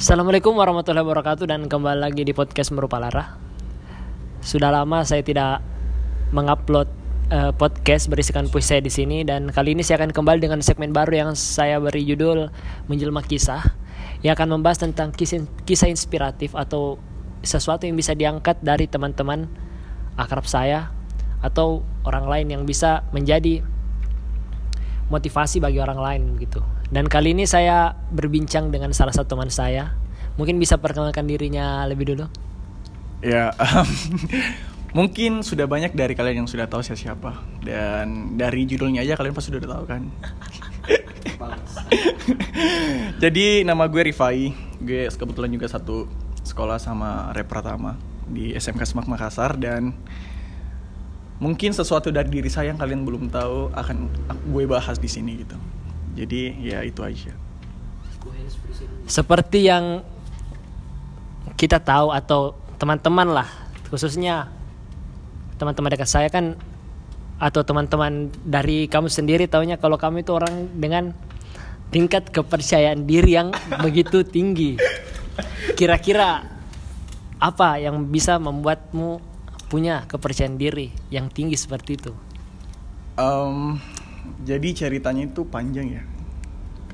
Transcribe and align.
Assalamualaikum 0.00 0.56
warahmatullahi 0.56 1.04
wabarakatuh 1.04 1.44
dan 1.44 1.68
kembali 1.68 2.00
lagi 2.00 2.24
di 2.24 2.32
podcast 2.32 2.72
Merupa 2.72 2.96
Lara. 2.96 3.36
Sudah 4.40 4.72
lama 4.72 5.04
saya 5.04 5.20
tidak 5.20 5.60
mengupload 6.32 6.88
uh, 7.28 7.52
podcast 7.52 8.08
berisikan 8.08 8.48
puisi 8.48 8.72
saya 8.72 8.80
di 8.80 8.88
sini 8.88 9.28
dan 9.28 9.52
kali 9.52 9.76
ini 9.76 9.84
saya 9.84 10.00
akan 10.00 10.16
kembali 10.16 10.40
dengan 10.40 10.64
segmen 10.64 10.96
baru 10.96 11.12
yang 11.12 11.30
saya 11.36 11.76
beri 11.84 12.08
judul 12.08 12.48
Menjelma 12.88 13.20
Kisah 13.20 13.60
yang 14.24 14.32
akan 14.40 14.56
membahas 14.56 14.80
tentang 14.80 15.12
kisah, 15.12 15.44
kisah 15.68 15.92
inspiratif 15.92 16.56
atau 16.56 16.96
sesuatu 17.44 17.84
yang 17.84 17.92
bisa 17.92 18.16
diangkat 18.16 18.56
dari 18.64 18.88
teman-teman 18.88 19.52
akrab 20.16 20.48
saya 20.48 20.96
atau 21.44 21.84
orang 22.08 22.24
lain 22.24 22.46
yang 22.48 22.62
bisa 22.64 23.04
menjadi 23.12 23.60
motivasi 25.12 25.60
bagi 25.60 25.76
orang 25.76 26.00
lain 26.00 26.40
gitu. 26.40 26.64
Dan 26.90 27.06
kali 27.06 27.38
ini 27.38 27.46
saya 27.46 27.94
berbincang 28.10 28.74
dengan 28.74 28.90
salah 28.90 29.14
satu 29.14 29.38
teman 29.38 29.46
saya. 29.46 29.94
Mungkin 30.34 30.58
bisa 30.58 30.74
perkenalkan 30.74 31.22
dirinya 31.22 31.86
lebih 31.86 32.14
dulu. 32.14 32.26
Ya, 33.22 33.54
um, 33.54 33.86
mungkin 34.98 35.46
sudah 35.46 35.70
banyak 35.70 35.94
dari 35.94 36.18
kalian 36.18 36.44
yang 36.44 36.50
sudah 36.50 36.66
tahu 36.66 36.82
saya 36.82 36.98
siapa 36.98 37.38
dan 37.62 38.34
dari 38.34 38.66
judulnya 38.66 39.06
aja 39.06 39.14
kalian 39.14 39.36
pasti 39.36 39.54
sudah 39.54 39.70
tahu 39.70 39.84
kan. 39.86 40.02
Jadi 43.22 43.62
nama 43.62 43.86
gue 43.86 44.10
Rifai, 44.10 44.50
gue 44.82 45.06
kebetulan 45.14 45.50
juga 45.54 45.70
satu 45.70 46.10
sekolah 46.42 46.82
sama 46.82 47.30
Rep 47.36 47.46
Pratama 47.46 47.94
di 48.26 48.50
SMK 48.56 48.82
Semak 48.82 49.06
Makassar 49.06 49.54
dan 49.60 49.94
mungkin 51.38 51.70
sesuatu 51.70 52.10
dari 52.10 52.32
diri 52.32 52.50
saya 52.50 52.74
yang 52.74 52.80
kalian 52.80 53.06
belum 53.06 53.30
tahu 53.30 53.70
akan 53.76 54.10
gue 54.50 54.64
bahas 54.66 54.98
di 54.98 55.06
sini 55.06 55.44
gitu 55.44 55.54
jadi 56.20 56.40
ya 56.60 56.78
itu 56.84 57.00
aja 57.00 57.32
seperti 59.08 59.64
yang 59.64 60.04
kita 61.56 61.80
tahu 61.80 62.12
atau 62.12 62.52
teman-teman 62.76 63.40
lah 63.40 63.48
khususnya 63.88 64.52
teman-teman 65.56 65.90
dekat 65.96 66.08
saya 66.08 66.28
kan 66.28 66.56
atau 67.40 67.64
teman-teman 67.64 68.28
dari 68.44 68.84
kamu 68.84 69.08
sendiri 69.08 69.48
taunya 69.48 69.80
kalau 69.80 69.96
kamu 69.96 70.20
itu 70.20 70.36
orang 70.36 70.68
dengan 70.76 71.16
tingkat 71.88 72.28
kepercayaan 72.28 73.08
diri 73.08 73.40
yang 73.40 73.48
begitu 73.80 74.22
tinggi 74.22 74.76
kira-kira 75.74 76.44
apa 77.40 77.80
yang 77.80 78.04
bisa 78.12 78.36
membuatmu 78.36 79.20
punya 79.72 80.04
kepercayaan 80.04 80.60
diri 80.60 80.92
yang 81.08 81.32
tinggi 81.32 81.56
seperti 81.56 81.96
itu? 81.96 82.12
Um, 83.16 83.80
jadi 84.44 84.76
ceritanya 84.76 85.30
itu 85.30 85.46
panjang 85.48 85.88
ya. 85.88 86.02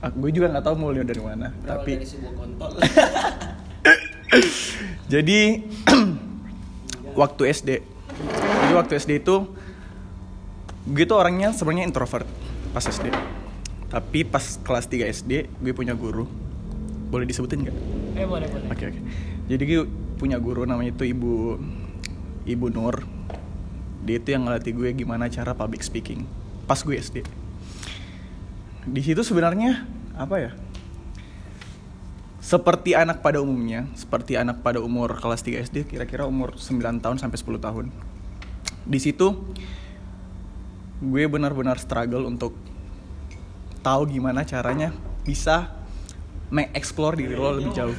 Aku 0.05 0.16
gue 0.27 0.30
juga 0.33 0.52
nggak 0.52 0.64
tahu 0.64 0.77
mulai 0.77 1.05
dari 1.05 1.22
mana. 1.22 1.52
Berawal 1.52 1.84
tapi 1.84 1.91
dari 1.97 2.06
kontol. 2.36 2.70
jadi 5.12 5.41
waktu 7.14 7.42
SD, 7.55 7.70
jadi 8.36 8.72
waktu 8.75 8.92
SD 8.98 9.22
itu 9.22 9.48
gue 10.86 11.05
tuh 11.06 11.16
orangnya 11.16 11.55
sebenarnya 11.56 11.88
introvert 11.88 12.28
pas 12.77 12.84
SD. 12.84 13.08
Tapi 13.86 14.27
pas 14.27 14.42
kelas 14.61 14.86
3 14.91 15.14
SD 15.14 15.33
gue 15.48 15.72
punya 15.72 15.97
guru. 15.97 16.28
Boleh 17.06 17.25
disebutin 17.25 17.64
nggak? 17.64 17.77
Eh 18.19 18.27
boleh 18.27 18.47
boleh. 18.50 18.66
Oke 18.69 18.84
okay, 18.84 18.86
oke. 18.91 18.98
Okay. 18.98 19.03
Jadi 19.47 19.62
gue 19.62 19.81
punya 20.16 20.41
guru 20.41 20.64
namanya 20.64 20.97
itu 20.97 21.05
Ibu 21.06 21.60
Ibu 22.48 22.66
Nur 22.72 23.05
dia 24.06 24.22
itu 24.22 24.28
yang 24.33 24.47
ngelatih 24.47 24.72
gue 24.72 24.88
gimana 24.94 25.27
cara 25.27 25.53
public 25.53 25.83
speaking 25.83 26.22
pas 26.64 26.78
gue 26.78 26.94
SD 26.94 27.27
di 28.87 29.03
situ 29.03 29.27
sebenarnya 29.27 29.83
apa 30.15 30.37
ya? 30.39 30.53
Seperti 32.39 32.95
anak 32.95 33.27
pada 33.27 33.43
umumnya 33.43 33.91
seperti 33.98 34.39
anak 34.39 34.62
pada 34.62 34.78
umur 34.78 35.19
kelas 35.19 35.43
3 35.43 35.67
SD 35.67 35.77
kira-kira 35.91 36.23
umur 36.31 36.55
9 36.55 37.03
tahun 37.03 37.19
sampai 37.19 37.34
10 37.34 37.59
tahun. 37.59 37.87
Di 38.87 38.98
situ 39.03 39.34
gue 41.03 41.25
benar-benar 41.27 41.83
struggle 41.83 42.31
untuk 42.31 42.55
tahu 43.83 44.06
gimana 44.06 44.47
caranya 44.47 44.94
bisa 45.27 45.75
mengeksplor 46.55 47.19
diri 47.19 47.34
lo 47.34 47.59
lebih 47.59 47.75
jauh. 47.75 47.99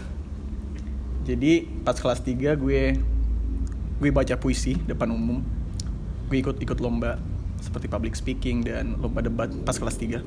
Jadi 1.28 1.68
pas 1.84 2.00
kelas 2.00 2.24
3 2.24 2.56
gue 2.56 2.96
gue 4.00 4.10
baca 4.16 4.40
puisi 4.40 4.80
depan 4.88 5.12
umum. 5.12 5.44
Gue 6.32 6.40
ikut 6.40 6.56
ikut 6.64 6.80
lomba 6.80 7.20
seperti 7.60 7.92
public 7.92 8.16
speaking 8.16 8.64
dan 8.64 8.96
lomba 8.96 9.20
debat 9.20 9.52
pas 9.68 9.76
kelas 9.76 10.00
3 10.00 10.24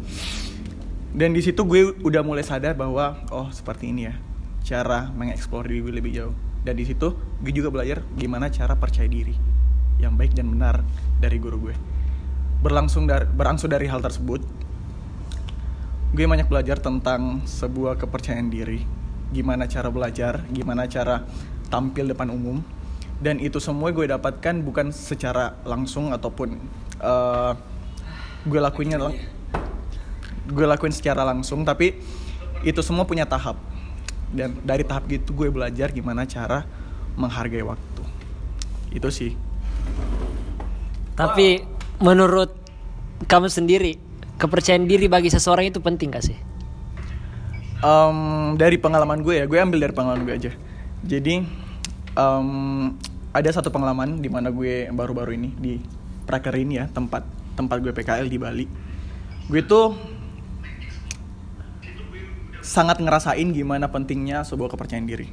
dan 1.10 1.34
di 1.34 1.42
situ 1.42 1.66
gue 1.66 1.90
udah 2.06 2.22
mulai 2.22 2.46
sadar 2.46 2.78
bahwa 2.78 3.18
oh 3.34 3.50
seperti 3.50 3.90
ini 3.90 4.06
ya 4.06 4.14
cara 4.62 5.10
mengeksplor 5.10 5.66
diri 5.66 5.82
gue 5.82 5.94
lebih 5.98 6.12
jauh. 6.14 6.34
Dan 6.60 6.76
di 6.76 6.84
situ 6.84 7.16
gue 7.40 7.52
juga 7.56 7.72
belajar 7.72 8.04
gimana 8.14 8.52
cara 8.52 8.76
percaya 8.76 9.08
diri 9.08 9.34
yang 9.98 10.14
baik 10.14 10.36
dan 10.36 10.52
benar 10.52 10.86
dari 11.18 11.40
guru 11.42 11.70
gue. 11.70 11.74
Berlangsung 12.62 13.08
dari 13.08 13.26
berangsur 13.26 13.72
dari 13.72 13.90
hal 13.90 13.98
tersebut 14.04 14.44
gue 16.10 16.26
banyak 16.26 16.50
belajar 16.50 16.78
tentang 16.78 17.42
sebuah 17.42 17.98
kepercayaan 17.98 18.46
diri. 18.46 18.86
Gimana 19.34 19.66
cara 19.66 19.90
belajar 19.90 20.46
gimana 20.52 20.86
cara 20.86 21.26
tampil 21.72 22.06
depan 22.06 22.30
umum. 22.30 22.62
Dan 23.20 23.42
itu 23.42 23.58
semua 23.58 23.90
gue 23.90 24.06
dapatkan 24.06 24.62
bukan 24.62 24.94
secara 24.94 25.58
langsung 25.66 26.14
ataupun 26.14 26.56
uh, 27.02 27.52
gue 28.46 28.60
lakuinnya 28.62 28.96
gue 30.48 30.66
lakuin 30.66 30.94
secara 30.94 31.26
langsung 31.26 31.66
tapi 31.66 31.98
itu 32.64 32.80
semua 32.80 33.04
punya 33.04 33.24
tahap. 33.24 33.56
Dan 34.30 34.62
dari 34.62 34.86
tahap 34.86 35.10
gitu 35.10 35.34
gue 35.34 35.50
belajar 35.50 35.90
gimana 35.90 36.22
cara 36.24 36.64
menghargai 37.18 37.66
waktu. 37.66 38.02
Itu 38.94 39.10
sih. 39.10 39.34
Tapi 41.18 41.60
wow. 41.60 41.66
menurut 42.00 42.50
kamu 43.26 43.52
sendiri 43.52 44.00
kepercayaan 44.40 44.88
diri 44.88 45.04
bagi 45.10 45.28
seseorang 45.28 45.68
itu 45.68 45.84
penting 45.84 46.14
gak 46.14 46.24
sih? 46.24 46.38
Um, 47.80 48.56
dari 48.60 48.76
pengalaman 48.76 49.24
gue 49.24 49.40
ya 49.40 49.44
gue 49.48 49.56
ambil 49.56 49.84
dari 49.84 49.92
pengalaman 49.92 50.24
gue 50.24 50.34
aja. 50.36 50.52
Jadi 51.04 51.44
um, 52.16 52.92
ada 53.30 53.50
satu 53.52 53.68
pengalaman 53.68 54.20
di 54.20 54.28
mana 54.32 54.48
gue 54.48 54.88
baru-baru 54.92 55.36
ini 55.36 55.50
di 55.56 55.74
Prakerin 56.24 56.70
ya 56.72 56.84
tempat 56.88 57.24
tempat 57.56 57.76
gue 57.84 57.92
PKL 57.92 58.28
di 58.28 58.38
Bali. 58.40 58.66
Gue 59.50 59.62
tuh 59.64 59.92
sangat 62.70 63.02
ngerasain 63.02 63.50
gimana 63.50 63.90
pentingnya 63.90 64.46
sebuah 64.46 64.70
kepercayaan 64.70 65.02
diri. 65.10 65.26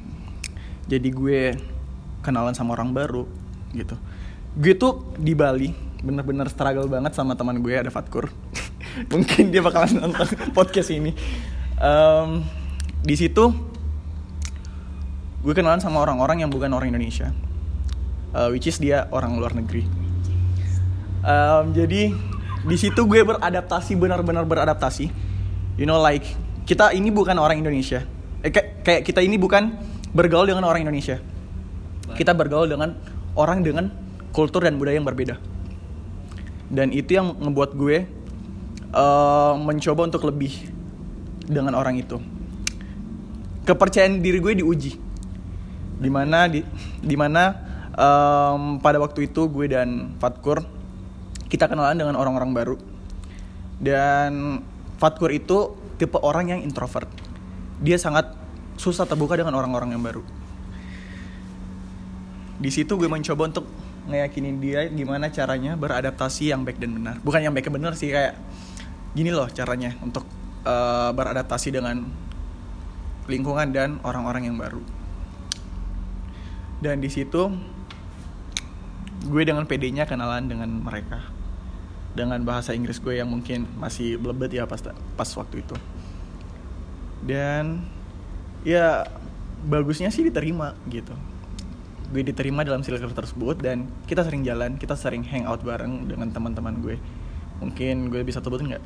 Jadi 0.90 1.08
gue 1.14 1.54
kenalan 2.26 2.50
sama 2.50 2.74
orang 2.74 2.90
baru 2.90 3.30
gitu. 3.70 3.94
Gue 4.58 4.74
tuh 4.74 5.14
di 5.14 5.38
Bali 5.38 5.70
bener-bener 6.02 6.50
struggle 6.50 6.90
banget 6.90 7.14
sama 7.14 7.38
teman 7.38 7.58
gue 7.58 7.74
ada 7.74 7.90
Fatkur 7.90 8.30
mungkin 9.12 9.50
dia 9.50 9.62
bakalan 9.62 10.02
nonton 10.02 10.26
podcast 10.58 10.90
ini. 10.90 11.14
Um, 11.78 12.42
di 13.06 13.14
situ 13.14 13.54
gue 15.38 15.54
kenalan 15.54 15.78
sama 15.78 16.02
orang-orang 16.02 16.42
yang 16.42 16.50
bukan 16.50 16.74
orang 16.74 16.90
Indonesia. 16.90 17.30
Uh, 18.34 18.50
which 18.50 18.66
is 18.66 18.82
dia 18.82 19.06
orang 19.14 19.38
luar 19.38 19.54
negeri. 19.54 19.86
Um, 21.22 21.70
jadi 21.70 22.10
di 22.66 22.76
situ 22.76 23.06
gue 23.06 23.22
beradaptasi 23.22 23.94
benar-benar 23.94 24.42
beradaptasi. 24.42 25.06
You 25.78 25.86
know 25.86 26.02
like 26.02 26.26
kita 26.68 26.92
ini 26.92 27.08
bukan 27.08 27.40
orang 27.40 27.64
Indonesia. 27.64 28.04
Eh, 28.44 28.52
kayak 28.52 29.00
kita 29.08 29.24
ini 29.24 29.40
bukan 29.40 29.72
bergaul 30.12 30.44
dengan 30.44 30.68
orang 30.68 30.84
Indonesia. 30.84 31.16
Kita 32.12 32.36
bergaul 32.36 32.68
dengan 32.68 32.92
orang 33.40 33.64
dengan 33.64 33.88
kultur 34.36 34.68
dan 34.68 34.76
budaya 34.76 35.00
yang 35.00 35.08
berbeda. 35.08 35.40
Dan 36.68 36.92
itu 36.92 37.16
yang 37.16 37.32
ngebuat 37.40 37.72
gue 37.72 37.96
uh, 38.92 39.56
mencoba 39.56 40.12
untuk 40.12 40.28
lebih 40.28 40.68
dengan 41.48 41.72
orang 41.72 41.96
itu. 41.96 42.20
Kepercayaan 43.64 44.20
diri 44.20 44.36
gue 44.36 44.60
diuji. 44.60 44.92
Di 45.98 46.10
mana 46.12 46.52
di 46.52 46.60
di 47.00 47.16
mana 47.16 47.56
um, 47.96 48.76
pada 48.76 49.00
waktu 49.00 49.32
itu 49.32 49.48
gue 49.48 49.72
dan 49.72 50.20
Fatkur 50.20 50.68
kita 51.48 51.64
kenalan 51.64 51.96
dengan 51.96 52.20
orang-orang 52.20 52.52
baru. 52.52 52.76
Dan 53.80 54.60
Fatkur 55.00 55.32
itu 55.32 55.87
tipe 55.98 56.16
orang 56.22 56.54
yang 56.54 56.60
introvert. 56.62 57.10
Dia 57.82 57.98
sangat 57.98 58.32
susah 58.78 59.04
terbuka 59.04 59.34
dengan 59.34 59.58
orang-orang 59.58 59.98
yang 59.98 60.02
baru. 60.02 60.22
Di 62.58 62.70
situ 62.70 62.94
gue 62.94 63.10
mencoba 63.10 63.50
untuk 63.50 63.66
ngeyakinin 64.08 64.56
dia 64.58 64.88
gimana 64.88 65.28
caranya 65.28 65.74
beradaptasi 65.74 66.54
yang 66.54 66.62
baik 66.62 66.78
dan 66.78 66.94
benar. 66.94 67.16
Bukan 67.22 67.42
yang 67.42 67.52
baik 67.52 67.68
dan 67.68 67.74
benar 67.74 67.92
sih 67.98 68.10
kayak 68.10 68.38
gini 69.12 69.34
loh 69.34 69.50
caranya 69.50 69.94
untuk 70.00 70.24
uh, 70.64 71.10
beradaptasi 71.12 71.74
dengan 71.74 72.06
lingkungan 73.28 73.68
dan 73.74 73.98
orang-orang 74.06 74.48
yang 74.48 74.56
baru. 74.56 74.80
Dan 76.78 77.02
di 77.02 77.10
situ 77.10 77.50
gue 79.26 79.42
dengan 79.42 79.66
PD-nya 79.66 80.06
kenalan 80.06 80.46
dengan 80.46 80.70
mereka 80.78 81.38
dengan 82.18 82.42
bahasa 82.42 82.74
Inggris 82.74 82.98
gue 82.98 83.22
yang 83.22 83.30
mungkin 83.30 83.70
masih 83.78 84.18
belebet 84.18 84.58
ya 84.58 84.66
pas 84.66 84.82
pas 85.14 85.30
waktu 85.38 85.62
itu. 85.62 85.76
Dan 87.22 87.86
ya 88.66 89.06
bagusnya 89.62 90.10
sih 90.10 90.26
diterima 90.26 90.74
gitu. 90.90 91.14
Gue 92.10 92.26
diterima 92.26 92.66
dalam 92.66 92.82
circle 92.82 93.14
tersebut 93.14 93.62
dan 93.62 93.86
kita 94.10 94.26
sering 94.26 94.42
jalan 94.42 94.74
kita 94.74 94.98
sering 94.98 95.22
hangout 95.22 95.62
bareng 95.62 96.10
dengan 96.10 96.34
teman-teman 96.34 96.74
gue. 96.82 96.96
Mungkin 97.62 98.10
gue 98.10 98.26
bisa 98.26 98.42
sebutin 98.42 98.74
nggak? 98.74 98.84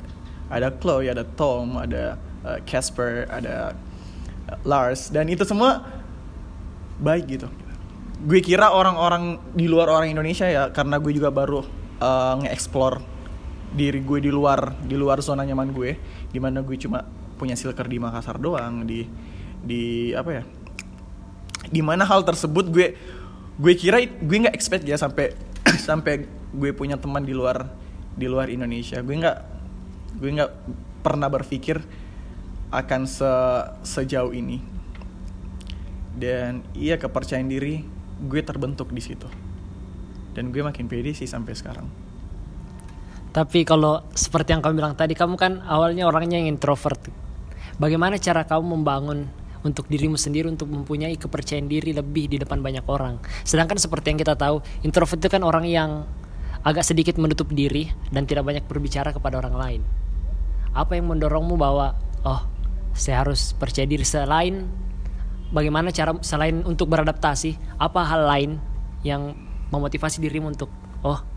Ada 0.53 0.69
Chloe 0.77 1.09
ada 1.09 1.25
Tom 1.25 1.81
ada 1.81 2.21
uh, 2.45 2.59
Casper 2.69 3.25
ada 3.33 3.73
uh, 4.53 4.57
Lars 4.61 5.09
dan 5.09 5.25
itu 5.25 5.41
semua 5.41 5.81
baik 7.01 7.25
gitu. 7.41 7.47
Gue 8.23 8.39
kira 8.39 8.69
orang-orang 8.71 9.41
di 9.57 9.65
luar 9.67 9.89
orang 9.89 10.13
Indonesia 10.13 10.45
ya 10.45 10.69
karena 10.69 11.01
gue 11.01 11.11
juga 11.11 11.33
baru 11.33 11.65
uh, 11.99 12.33
nge-explore 12.43 13.12
diri 13.73 14.05
gue 14.05 14.21
di 14.21 14.29
luar 14.29 14.77
di 14.85 14.93
luar 14.93 15.19
zona 15.25 15.41
nyaman 15.41 15.73
gue 15.73 15.97
di 16.29 16.37
mana 16.37 16.61
gue 16.61 16.77
cuma 16.77 17.01
punya 17.35 17.57
silker 17.57 17.89
di 17.89 17.97
Makassar 17.97 18.37
doang 18.37 18.85
di 18.85 19.03
di 19.63 20.13
apa 20.13 20.29
ya? 20.29 20.43
Di 21.73 21.81
mana 21.81 22.05
hal 22.05 22.21
tersebut 22.21 22.69
gue 22.69 22.87
gue 23.57 23.73
kira 23.73 24.01
gue 24.05 24.37
nggak 24.45 24.53
expect 24.53 24.85
ya 24.85 24.95
sampai 24.95 25.33
sampai 25.89 26.29
gue 26.53 26.71
punya 26.77 27.01
teman 27.01 27.25
di 27.25 27.33
luar 27.33 27.65
di 28.13 28.29
luar 28.29 28.53
Indonesia. 28.53 29.01
Gue 29.01 29.17
nggak 29.17 29.37
gue 30.21 30.29
nggak 30.29 30.51
pernah 31.01 31.27
berpikir 31.33 31.81
akan 32.69 33.09
se 33.09 33.31
sejauh 33.81 34.31
ini. 34.37 34.61
Dan 36.13 36.61
iya 36.77 37.01
kepercayaan 37.01 37.49
diri 37.49 37.81
gue 38.21 38.41
terbentuk 38.45 38.93
di 38.93 39.01
situ. 39.01 39.25
Dan 40.37 40.53
gue 40.53 40.61
makin 40.61 40.85
pede 40.85 41.17
sih 41.17 41.25
sampai 41.25 41.57
sekarang 41.57 42.12
Tapi 43.33 43.65
kalau 43.65 44.05
seperti 44.13 44.53
yang 44.53 44.61
kamu 44.61 44.77
bilang 44.77 44.93
tadi, 44.93 45.17
kamu 45.17 45.33
kan 45.41 45.65
awalnya 45.65 46.05
orangnya 46.05 46.37
yang 46.37 46.53
introvert. 46.53 47.01
Bagaimana 47.81 48.21
cara 48.21 48.45
kamu 48.45 48.77
membangun 48.77 49.25
untuk 49.65 49.89
dirimu 49.89 50.21
sendiri 50.21 50.45
untuk 50.45 50.69
mempunyai 50.69 51.17
kepercayaan 51.17 51.65
diri 51.65 51.97
lebih 51.97 52.29
di 52.29 52.37
depan 52.37 52.61
banyak 52.61 52.85
orang? 52.85 53.17
Sedangkan 53.41 53.81
seperti 53.81 54.13
yang 54.13 54.21
kita 54.21 54.37
tahu, 54.37 54.61
introvert 54.85 55.17
itu 55.17 55.33
kan 55.33 55.41
orang 55.41 55.65
yang 55.65 56.05
agak 56.61 56.85
sedikit 56.85 57.17
menutup 57.17 57.49
diri 57.49 57.89
dan 58.13 58.29
tidak 58.29 58.45
banyak 58.45 58.69
berbicara 58.69 59.09
kepada 59.09 59.41
orang 59.41 59.55
lain. 59.57 59.81
Apa 60.77 60.93
yang 60.93 61.09
mendorongmu 61.09 61.57
bahwa 61.57 61.97
oh, 62.21 62.45
saya 62.93 63.25
harus 63.25 63.57
percaya 63.57 63.89
diri 63.89 64.05
selain 64.05 64.69
bagaimana 65.49 65.89
cara 65.89 66.13
selain 66.21 66.61
untuk 66.69 66.85
beradaptasi, 66.93 67.81
apa 67.81 68.01
hal 68.05 68.29
lain 68.29 68.51
yang 69.01 69.33
memotivasi 69.73 70.21
dirimu 70.21 70.53
untuk 70.53 70.69
oh, 71.01 71.32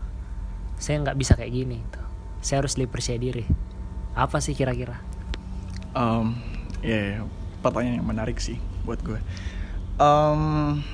saya 0.77 1.01
nggak 1.01 1.17
bisa 1.17 1.33
kayak 1.33 1.53
gini 1.53 1.77
gitu. 1.81 2.01
saya 2.37 2.63
harus 2.63 2.77
lebih 2.77 2.95
percaya 2.95 3.17
diri. 3.17 3.43
Apa 4.13 4.37
sih 4.39 4.53
kira-kira? 4.53 5.01
Um, 5.97 6.37
ya 6.85 7.21
yeah, 7.21 7.25
pertanyaan 7.65 7.99
yang 7.99 8.07
menarik 8.07 8.37
sih 8.37 8.61
buat 8.85 9.01
gue. 9.01 9.17
Um, 9.97 10.85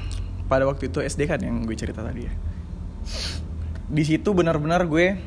pada 0.48 0.64
waktu 0.64 0.88
itu 0.88 1.04
SD 1.04 1.28
kan 1.28 1.44
yang 1.44 1.68
gue 1.68 1.76
cerita 1.76 2.00
tadi 2.00 2.26
ya. 2.26 2.34
Di 3.92 4.04
situ 4.08 4.32
benar-benar 4.32 4.88
gue 4.88 5.20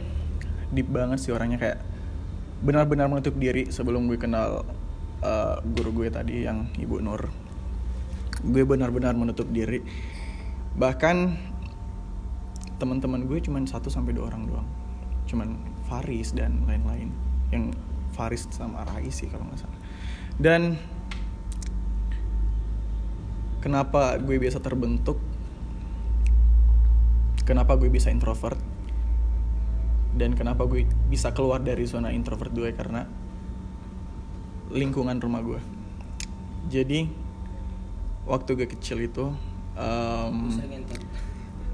deep 0.72 0.88
banget 0.90 1.20
sih 1.22 1.30
orangnya 1.30 1.60
kayak 1.60 1.78
benar-benar 2.64 3.06
menutup 3.06 3.36
diri 3.36 3.68
sebelum 3.68 4.08
gue 4.08 4.16
kenal 4.16 4.64
uh, 5.20 5.56
guru 5.62 6.02
gue 6.02 6.08
tadi 6.08 6.48
yang 6.48 6.72
ibu 6.80 6.98
Nur. 6.98 7.28
Gue 8.40 8.64
benar-benar 8.64 9.12
menutup 9.12 9.46
diri. 9.52 9.84
Bahkan 10.76 11.16
teman-teman 12.76 13.25
gue 13.25 13.40
cuman 13.40 13.64
satu 13.64 13.88
sampai 13.88 14.12
dua 14.12 14.28
orang 14.28 14.49
doang. 14.49 14.69
Cuman 15.26 15.56
Faris 15.88 16.37
dan 16.37 16.64
lain-lain. 16.69 17.11
Yang 17.50 17.76
Faris 18.12 18.49
sama 18.52 18.84
Rais 18.88 19.12
sih 19.12 19.28
kalau 19.28 19.44
nggak 19.49 19.61
salah. 19.61 19.81
Dan 20.37 20.76
kenapa 23.64 24.20
gue 24.20 24.37
biasa 24.37 24.61
terbentuk? 24.61 25.19
Kenapa 27.46 27.78
gue 27.78 27.88
bisa 27.88 28.11
introvert? 28.11 28.58
Dan 30.17 30.32
kenapa 30.32 30.64
gue 30.64 30.88
bisa 31.12 31.31
keluar 31.37 31.61
dari 31.61 31.84
zona 31.84 32.11
introvert 32.11 32.50
gue? 32.52 32.73
Karena 32.73 33.05
lingkungan 34.73 35.17
rumah 35.23 35.44
gue. 35.44 35.61
Jadi 36.67 37.06
waktu 38.26 38.50
gue 38.58 38.69
kecil 38.69 39.06
itu 39.06 39.31
um, 39.78 40.50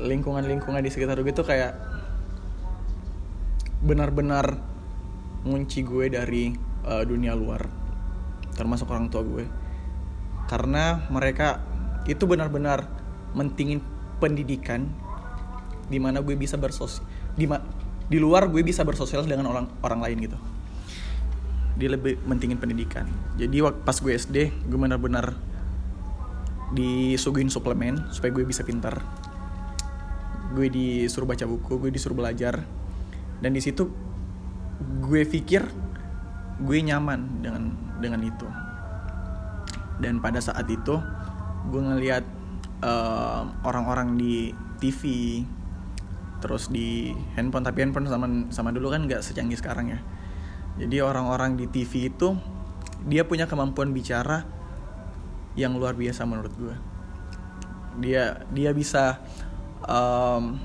lingkungan-lingkungan 0.02 0.82
di 0.82 0.90
sekitar 0.90 1.18
gue 1.22 1.34
tuh 1.34 1.46
kayak 1.46 1.78
benar-benar 3.82 4.58
ngunci 5.42 5.82
gue 5.82 6.06
dari 6.10 6.54
uh, 6.86 7.02
dunia 7.02 7.34
luar 7.34 7.66
termasuk 8.54 8.86
orang 8.90 9.08
tua 9.08 9.22
gue. 9.24 9.44
Karena 10.46 11.08
mereka 11.08 11.62
itu 12.04 12.26
benar-benar 12.28 12.84
mentingin 13.32 13.80
pendidikan 14.20 14.86
di 15.88 15.98
mana 15.98 16.22
gue 16.22 16.36
bisa 16.38 16.54
bersosial 16.60 17.04
di 17.34 17.48
di 18.06 18.18
luar 18.20 18.46
gue 18.52 18.60
bisa 18.60 18.84
bersosial 18.84 19.24
dengan 19.24 19.48
orang 19.48 19.66
orang 19.80 20.00
lain 20.04 20.18
gitu. 20.30 20.38
Dia 21.80 21.96
lebih 21.96 22.20
mentingin 22.28 22.60
pendidikan. 22.60 23.08
Jadi 23.40 23.64
pas 23.82 23.96
gue 23.96 24.12
SD 24.12 24.52
gue 24.68 24.78
benar-benar 24.78 25.32
disuguhin 26.72 27.52
suplemen 27.52 28.00
supaya 28.12 28.32
gue 28.32 28.44
bisa 28.48 28.64
pintar 28.64 29.00
gue 30.52 30.68
disuruh 30.68 31.26
baca 31.26 31.44
buku 31.48 31.80
gue 31.80 31.90
disuruh 31.90 32.16
belajar. 32.16 32.62
Dan 33.42 33.56
di 33.56 33.60
situ 33.64 33.88
gue 35.02 35.22
pikir 35.26 35.66
gue 36.62 36.78
nyaman 36.84 37.42
dengan 37.42 37.72
dengan 37.98 38.20
itu. 38.22 38.46
Dan 39.98 40.22
pada 40.22 40.38
saat 40.38 40.68
itu 40.70 41.00
gue 41.72 41.82
ngeliat 41.82 42.24
uh, 42.82 43.48
orang-orang 43.64 44.18
di 44.18 44.50
TV 44.82 45.02
terus 46.42 46.66
di 46.74 47.14
handphone 47.38 47.62
tapi 47.62 47.86
handphone 47.86 48.10
sama 48.10 48.26
sama 48.50 48.74
dulu 48.74 48.90
kan 48.90 49.06
nggak 49.06 49.22
secanggih 49.22 49.58
sekarang 49.58 49.94
ya. 49.94 50.00
Jadi 50.82 50.98
orang-orang 51.04 51.54
di 51.54 51.70
TV 51.70 52.10
itu 52.10 52.34
dia 53.06 53.26
punya 53.26 53.46
kemampuan 53.46 53.94
bicara 53.94 54.42
yang 55.54 55.76
luar 55.78 55.94
biasa 55.94 56.26
menurut 56.26 56.52
gue. 56.58 56.74
Dia 58.02 58.42
dia 58.50 58.74
bisa 58.74 59.22
um, 59.86 60.58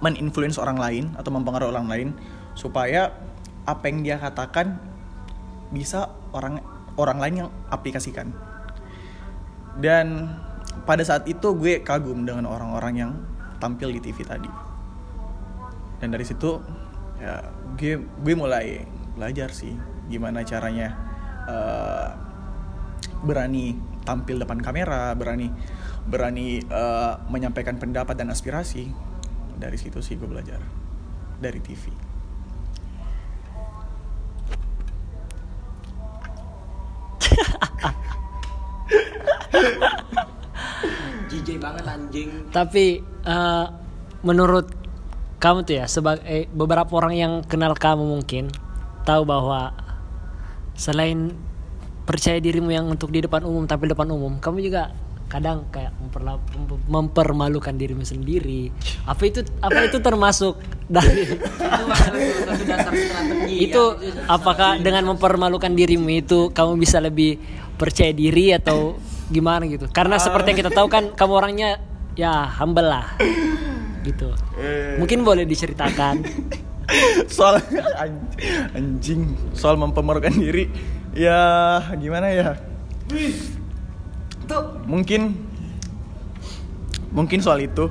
meninfluence 0.00 0.60
orang 0.60 0.78
lain 0.78 1.04
atau 1.16 1.32
mempengaruhi 1.32 1.70
orang 1.72 1.88
lain 1.88 2.08
supaya 2.52 3.12
apa 3.66 3.90
yang 3.90 4.04
dia 4.06 4.16
katakan 4.20 4.78
bisa 5.72 6.14
orang 6.30 6.62
orang 6.96 7.18
lain 7.18 7.34
yang 7.46 7.48
aplikasikan. 7.68 8.32
Dan 9.76 10.32
pada 10.88 11.04
saat 11.04 11.28
itu 11.28 11.52
gue 11.56 11.84
kagum 11.84 12.24
dengan 12.24 12.48
orang-orang 12.48 12.94
yang 12.96 13.12
tampil 13.60 13.92
di 13.92 14.00
TV 14.00 14.24
tadi. 14.24 14.48
Dan 16.00 16.12
dari 16.12 16.24
situ 16.24 16.60
ya 17.16 17.40
gue 17.76 18.00
gue 18.00 18.34
mulai 18.36 18.84
belajar 19.16 19.48
sih 19.48 19.72
gimana 20.12 20.44
caranya 20.44 20.92
uh, 21.48 22.12
berani 23.24 23.95
tampil 24.06 24.38
depan 24.38 24.62
kamera 24.62 25.10
berani 25.18 25.50
berani 26.06 26.62
uh, 26.70 27.18
menyampaikan 27.26 27.82
pendapat 27.82 28.14
dan 28.14 28.30
aspirasi. 28.30 28.86
Dari 29.56 29.80
situ 29.80 29.98
sih 29.98 30.14
gue 30.14 30.30
belajar. 30.30 30.62
Dari 31.36 31.60
TV 31.60 31.92
JJ 41.28 41.58
banget 41.58 41.84
anjing. 41.84 42.30
Tapi 42.54 43.02
uh, 43.26 43.66
menurut 44.22 44.70
kamu 45.36 45.68
tuh 45.68 45.84
ya 45.84 45.86
sebagai 45.86 46.24
eh, 46.24 46.48
beberapa 46.48 46.88
orang 46.96 47.14
yang 47.14 47.32
kenal 47.44 47.76
kamu 47.76 48.02
mungkin 48.02 48.48
tahu 49.04 49.28
bahwa 49.28 49.76
selain 50.74 51.36
percaya 52.06 52.38
dirimu 52.38 52.70
yang 52.70 52.86
untuk 52.86 53.10
di 53.10 53.20
depan 53.20 53.42
umum 53.42 53.66
tapi 53.66 53.90
depan 53.90 54.06
umum. 54.14 54.38
Kamu 54.38 54.62
juga 54.62 54.94
kadang 55.26 55.66
kayak 55.74 55.90
memperla, 55.98 56.38
mempermalukan 56.86 57.74
dirimu 57.74 58.06
sendiri. 58.06 58.70
Apa 59.10 59.26
itu 59.26 59.42
apa 59.58 59.90
itu 59.90 59.98
termasuk 59.98 60.54
dari 60.86 61.34
itu 63.66 63.82
apakah 64.30 64.78
dengan 64.78 65.10
mempermalukan 65.10 65.74
dirimu 65.74 66.22
itu 66.22 66.54
kamu 66.54 66.78
bisa 66.78 67.02
lebih 67.02 67.42
percaya 67.74 68.14
diri 68.14 68.54
atau 68.54 68.94
gimana 69.26 69.66
gitu? 69.66 69.90
Karena 69.90 70.22
seperti 70.22 70.54
yang 70.54 70.58
kita 70.62 70.72
tahu 70.72 70.86
kan 70.86 71.10
kamu 71.18 71.32
orangnya 71.34 71.82
ya 72.14 72.46
humble 72.62 72.86
lah. 72.86 73.18
Gitu. 74.06 74.30
Mungkin 75.02 75.26
boleh 75.26 75.42
diceritakan. 75.42 76.22
Soal 77.34 77.58
anjing. 78.78 79.34
Soal 79.58 79.74
mempermalukan 79.74 80.30
diri 80.38 80.70
ya 81.16 81.40
gimana 81.96 82.28
ya? 82.28 82.48
Tuh 84.46 84.64
mungkin 84.84 85.34
mungkin 87.10 87.40
soal 87.40 87.64
itu 87.64 87.88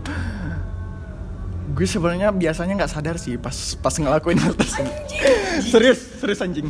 gue 1.65 1.88
sebenarnya 1.89 2.29
biasanya 2.29 2.77
nggak 2.77 2.91
sadar 2.94 3.15
sih 3.17 3.36
pas 3.36 3.51
pas 3.75 3.91
ngelakuin 3.91 4.38
hal 4.38 4.53
tersebut. 4.53 4.94
Serius 5.65 6.00
serius 6.22 6.39
anjing. 6.39 6.70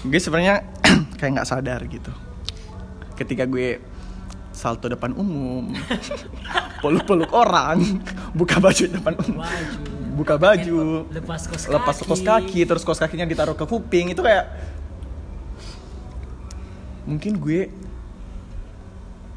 Gue 0.00 0.20
sebenarnya 0.22 0.64
kayak 1.18 1.32
nggak 1.34 1.48
sadar 1.48 1.80
gitu. 1.84 2.12
Ketika 3.14 3.44
gue 3.44 3.82
salto 4.54 4.86
depan 4.86 5.10
umum 5.12 5.74
peluk-peluk 6.82 7.34
orang 7.34 7.82
buka 8.32 8.62
baju 8.62 8.86
depan 8.86 9.12
umum 9.18 9.42
Baju. 9.42 9.78
buka 10.14 10.34
baju 10.38 10.78
Lepas 11.10 11.50
kos 11.50 11.66
kaki. 11.66 11.74
lepas 11.74 11.96
kos 12.00 12.20
kaki 12.22 12.60
terus 12.62 12.82
kos 12.86 13.02
kakinya 13.02 13.26
ditaruh 13.26 13.58
ke 13.58 13.66
kuping 13.66 14.14
itu 14.14 14.22
kayak 14.22 14.46
mungkin 17.04 17.36
gue 17.36 17.68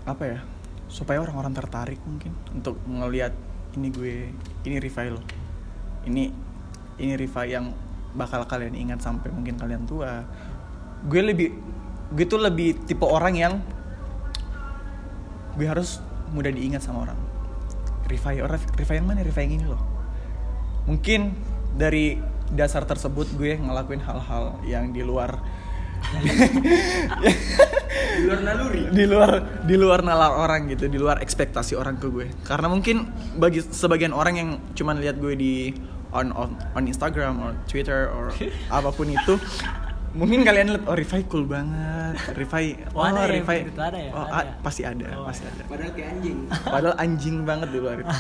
apa 0.08 0.24
ya 0.24 0.40
supaya 0.88 1.20
orang-orang 1.20 1.52
tertarik 1.52 2.00
mungkin 2.08 2.32
untuk 2.56 2.80
ngelihat 2.88 3.36
ini 3.76 3.88
gue 3.92 4.16
ini 4.64 4.78
lo. 5.12 5.22
Ini 6.08 6.24
ini 6.98 7.14
Rifai 7.20 7.52
yang 7.52 7.76
bakal 8.16 8.48
kalian 8.48 8.74
ingat 8.74 9.04
sampai 9.04 9.30
mungkin 9.30 9.60
kalian 9.60 9.84
tua. 9.84 10.24
Gue 11.06 11.22
lebih 11.22 11.54
gue 12.16 12.26
tuh 12.26 12.40
lebih 12.40 12.88
tipe 12.88 13.04
orang 13.04 13.36
yang 13.36 13.54
gue 15.60 15.68
harus 15.68 16.00
mudah 16.32 16.50
diingat 16.50 16.82
sama 16.82 17.12
orang. 17.12 17.20
Rifai 18.08 18.40
orang 18.40 18.64
Rifai 18.80 18.96
yang 19.04 19.08
mana? 19.12 19.20
Rifai 19.22 19.44
yang 19.46 19.56
ini 19.60 19.66
loh. 19.68 19.84
Mungkin 20.88 21.36
dari 21.76 22.16
dasar 22.48 22.88
tersebut 22.88 23.36
gue 23.36 23.60
ngelakuin 23.60 24.00
hal-hal 24.00 24.56
yang 24.64 24.96
di 24.96 25.04
luar 25.04 25.36
Di 28.18 28.26
luar 28.26 28.42
naluri. 28.42 28.82
di 28.90 29.06
luar 29.06 29.32
di 29.64 29.76
luar 29.78 30.00
nalar 30.02 30.34
orang 30.36 30.66
gitu 30.68 30.90
di 30.90 30.98
luar 30.98 31.22
ekspektasi 31.22 31.78
orang 31.78 31.98
ke 31.98 32.10
gue. 32.10 32.28
Karena 32.44 32.66
mungkin 32.68 33.06
bagi 33.36 33.62
sebagian 33.62 34.12
orang 34.12 34.36
yang 34.36 34.50
cuman 34.74 34.98
lihat 34.98 35.18
gue 35.18 35.34
di 35.34 35.54
on 36.10 36.34
on, 36.34 36.58
on 36.74 36.84
Instagram 36.86 37.38
or 37.40 37.52
Twitter 37.66 38.10
or 38.10 38.34
apa 38.74 38.90
pun 38.90 39.08
itu 39.08 39.38
mungkin 40.18 40.42
kalian 40.42 40.74
lihat 40.74 40.84
oh 40.90 40.98
Rifai 40.98 41.30
cool 41.30 41.46
banget. 41.46 42.18
Rifai 42.34 42.90
Oh, 42.98 43.06
ada 43.06 43.30
ya, 43.30 43.38
Rifai. 43.38 43.58
Begitu 43.70 43.82
ada 43.82 44.00
ya? 44.02 44.12
oh, 44.12 44.26
Ada 44.26 44.42
ya? 44.42 44.54
pasti 44.66 44.82
ada 44.82 45.06
Oh, 45.14 45.26
pasti 45.30 45.44
ada. 45.46 45.62
Padahal 45.68 45.92
kayak 45.94 46.10
anjing. 46.18 46.38
padahal 46.74 46.96
anjing 46.98 47.38
banget 47.46 47.70
di 47.70 47.78
luar 47.78 47.98
itu. 48.02 48.16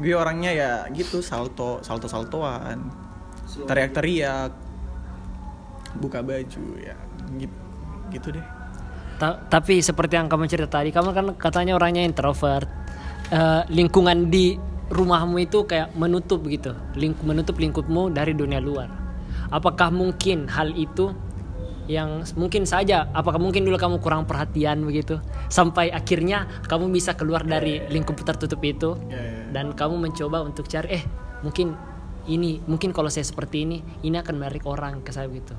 Gue 0.00 0.14
orangnya 0.14 0.50
ya 0.50 0.70
gitu 0.90 1.22
salto 1.22 1.78
salto 1.82 2.10
saltoan 2.10 2.90
teriak-teriak 3.50 4.69
buka 5.98 6.22
baju 6.22 6.64
ya 6.78 6.94
gitu 7.34 7.56
gitu 8.10 8.28
deh 8.34 8.46
Ta- 9.16 9.36
tapi 9.36 9.84
seperti 9.84 10.16
yang 10.16 10.32
kamu 10.32 10.48
cerita 10.48 10.80
tadi, 10.80 10.88
kamu 10.88 11.12
kan 11.12 11.26
katanya 11.36 11.76
orangnya 11.76 12.00
introvert. 12.00 12.64
Eh, 13.28 13.62
lingkungan 13.68 14.32
di 14.32 14.56
rumahmu 14.88 15.36
itu 15.44 15.68
kayak 15.68 15.92
menutup 15.92 16.40
gitu, 16.48 16.72
Ling- 16.96 17.20
menutup 17.20 17.60
lingkupmu 17.60 18.08
dari 18.10 18.32
dunia 18.32 18.64
luar. 18.64 18.88
Apakah 19.52 19.92
mungkin 19.92 20.48
hal 20.48 20.72
itu 20.72 21.12
yang 21.84 22.24
mungkin 22.32 22.64
saja, 22.64 23.12
apakah 23.12 23.36
mungkin 23.36 23.68
dulu 23.68 23.76
kamu 23.76 24.00
kurang 24.00 24.24
perhatian 24.24 24.88
begitu, 24.88 25.20
sampai 25.52 25.92
akhirnya 25.92 26.48
kamu 26.64 26.88
bisa 26.88 27.12
keluar 27.12 27.44
dari 27.44 27.84
lingkup 27.92 28.16
tertutup 28.24 28.64
itu, 28.64 28.96
Ya, 29.04 29.20
ya. 29.20 29.52
dan 29.52 29.76
kamu 29.76 30.00
mencoba 30.00 30.40
untuk 30.40 30.64
cari, 30.64 30.96
eh 30.96 31.04
mungkin 31.44 31.76
ini, 32.28 32.60
mungkin 32.68 32.92
kalau 32.92 33.08
saya 33.08 33.24
seperti 33.24 33.64
ini, 33.64 33.80
ini 34.04 34.16
akan 34.20 34.36
menarik 34.36 34.66
orang 34.68 35.00
ke 35.00 35.14
saya 35.14 35.30
gitu 35.32 35.56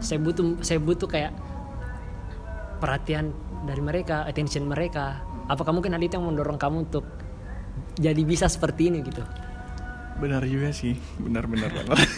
saya 0.00 0.20
butuh 0.20 0.60
saya 0.60 0.78
butuh 0.80 1.08
kayak 1.08 1.32
perhatian 2.78 3.32
dari 3.64 3.80
mereka 3.80 4.28
attention 4.28 4.68
mereka 4.68 5.24
apakah 5.48 5.72
mungkin 5.72 5.96
hal 5.96 6.02
itu 6.04 6.20
yang 6.20 6.28
mendorong 6.28 6.60
kamu 6.60 6.86
untuk 6.88 7.04
jadi 7.96 8.20
bisa 8.22 8.46
seperti 8.46 8.92
ini 8.92 9.00
gitu 9.00 9.24
Benar 10.16 10.48
juga 10.48 10.72
sih, 10.72 10.96
benar-benar 11.20 11.68
banget. 11.68 12.08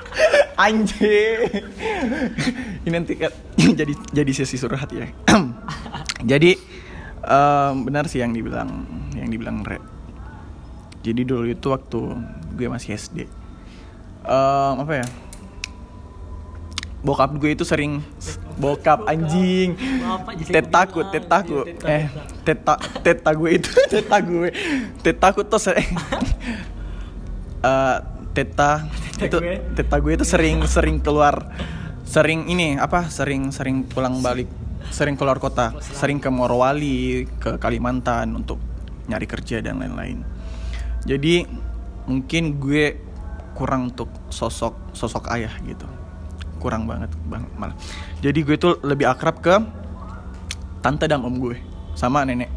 Anjing. 0.64 1.52
Ini 2.80 2.88
nanti 2.88 3.12
kan 3.20 3.28
jadi 3.80 3.92
jadi 4.08 4.32
sesi 4.32 4.56
surhat 4.56 4.88
ya. 4.88 5.04
jadi 6.32 6.56
em, 7.20 7.74
benar 7.84 8.08
sih 8.08 8.24
yang 8.24 8.32
dibilang 8.32 8.88
yang 9.12 9.28
dibilang 9.28 9.68
Re. 9.68 9.76
Jadi 11.04 11.28
dulu 11.28 11.44
itu 11.44 11.68
waktu 11.68 12.00
gue 12.52 12.66
masih 12.68 12.94
SD. 12.94 13.26
Em, 14.22 14.74
apa 14.78 14.92
ya? 15.02 15.06
Bokap 17.02 17.34
gue 17.34 17.50
itu 17.58 17.66
sering 17.66 17.98
bokap 18.60 19.08
anjing. 19.10 19.74
Tetaku. 20.46 21.02
Iya, 21.02 21.10
teta, 21.10 21.38
Eh, 21.82 22.04
teta 22.46 22.74
teta 23.02 23.30
gue 23.34 23.50
itu 23.58 23.70
teta 23.92 24.16
gue. 24.22 24.48
Tetaku 25.02 25.42
tuh 25.42 25.58
sering 25.58 25.90
eh 27.62 27.96
teta 28.32 28.88
itu 29.20 29.38
teta 29.76 29.96
gue 30.00 30.12
itu 30.16 30.26
sering 30.26 30.64
sering 30.66 30.98
keluar 30.98 31.52
sering 32.02 32.48
ini 32.48 32.80
apa 32.80 33.06
sering 33.12 33.52
sering 33.54 33.86
pulang 33.86 34.18
balik 34.24 34.48
sering 34.90 35.14
keluar 35.14 35.38
kota 35.38 35.76
sering 35.80 36.18
ke 36.18 36.28
Morowali 36.32 37.28
ke 37.38 37.56
Kalimantan 37.60 38.34
untuk 38.34 38.58
nyari 39.06 39.28
kerja 39.28 39.62
dan 39.62 39.78
lain-lain 39.78 40.24
jadi 41.06 41.46
mungkin 42.06 42.58
gue 42.58 42.98
kurang 43.52 43.92
untuk 43.92 44.08
sosok 44.32 44.94
sosok 44.96 45.28
ayah 45.34 45.52
gitu. 45.66 45.86
Kurang 46.58 46.86
banget 46.86 47.10
banget 47.28 47.50
malah. 47.58 47.76
Jadi 48.24 48.38
gue 48.46 48.56
tuh 48.56 48.78
lebih 48.82 49.10
akrab 49.10 49.42
ke 49.42 49.54
tante 50.82 51.06
dan 51.06 51.22
om 51.22 51.36
gue 51.36 51.58
sama 51.94 52.24
nenek. 52.24 52.50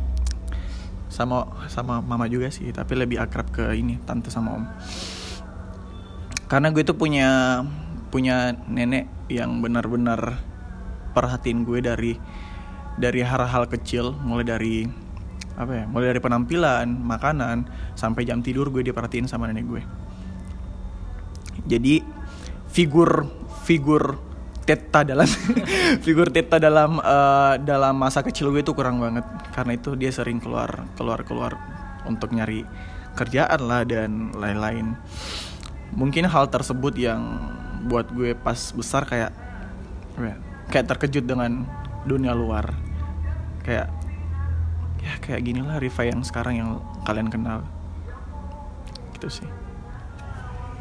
Sama 1.09 1.47
sama 1.71 2.03
mama 2.03 2.27
juga 2.27 2.51
sih 2.51 2.71
tapi 2.75 2.97
lebih 2.97 3.21
akrab 3.21 3.47
ke 3.51 3.75
ini 3.75 4.01
tante 4.03 4.31
sama 4.33 4.49
om. 4.55 4.65
Karena 6.45 6.69
gue 6.69 6.83
tuh 6.85 6.97
punya 6.97 7.61
punya 8.13 8.53
nenek 8.69 9.09
yang 9.27 9.59
benar-benar 9.59 10.39
perhatiin 11.11 11.65
gue 11.65 11.79
dari 11.81 12.13
dari 12.95 13.21
hal-hal 13.23 13.67
kecil 13.67 14.15
mulai 14.23 14.45
dari 14.47 15.04
apa 15.55 15.71
ya 15.71 15.85
mulai 15.87 16.11
dari 16.11 16.21
penampilan 16.21 16.87
makanan 16.87 17.63
sampai 17.95 18.27
jam 18.27 18.43
tidur 18.43 18.67
gue 18.67 18.83
diperhatiin 18.83 19.27
sama 19.27 19.47
nenek 19.47 19.65
gue. 19.65 19.83
Jadi 21.65 22.03
figur 22.69 23.27
figur 23.63 24.19
Teta 24.65 25.05
dalam 25.05 25.29
figur 26.05 26.33
Teta 26.33 26.57
dalam 26.57 26.97
eh, 26.99 27.55
dalam 27.61 27.95
masa 27.95 28.25
kecil 28.25 28.51
gue 28.51 28.65
itu 28.65 28.73
kurang 28.75 28.99
banget. 28.99 29.23
Karena 29.55 29.77
itu 29.77 29.95
dia 29.95 30.11
sering 30.11 30.43
keluar 30.43 30.89
keluar 30.99 31.23
keluar 31.23 31.55
untuk 32.09 32.35
nyari 32.35 32.65
kerjaan 33.15 33.61
lah 33.63 33.87
dan 33.87 34.35
lain-lain. 34.35 34.97
Mungkin 35.95 36.27
hal 36.27 36.51
tersebut 36.51 36.97
yang 36.99 37.21
buat 37.87 38.11
gue 38.11 38.35
pas 38.35 38.57
besar 38.75 39.05
kayak 39.05 39.31
ya, 40.19 40.35
kayak 40.73 40.85
terkejut 40.91 41.23
dengan 41.23 41.63
dunia 42.03 42.35
luar. 42.35 42.73
Kayak 43.63 44.04
ya 45.05 45.13
kayak 45.21 45.45
gini 45.45 45.61
lah 45.61 45.77
Riva 45.77 46.01
yang 46.09 46.25
sekarang 46.25 46.53
yang 46.57 46.69
kalian 47.05 47.29
kenal. 47.29 47.61
Gitu 49.13 49.29
sih. 49.29 49.49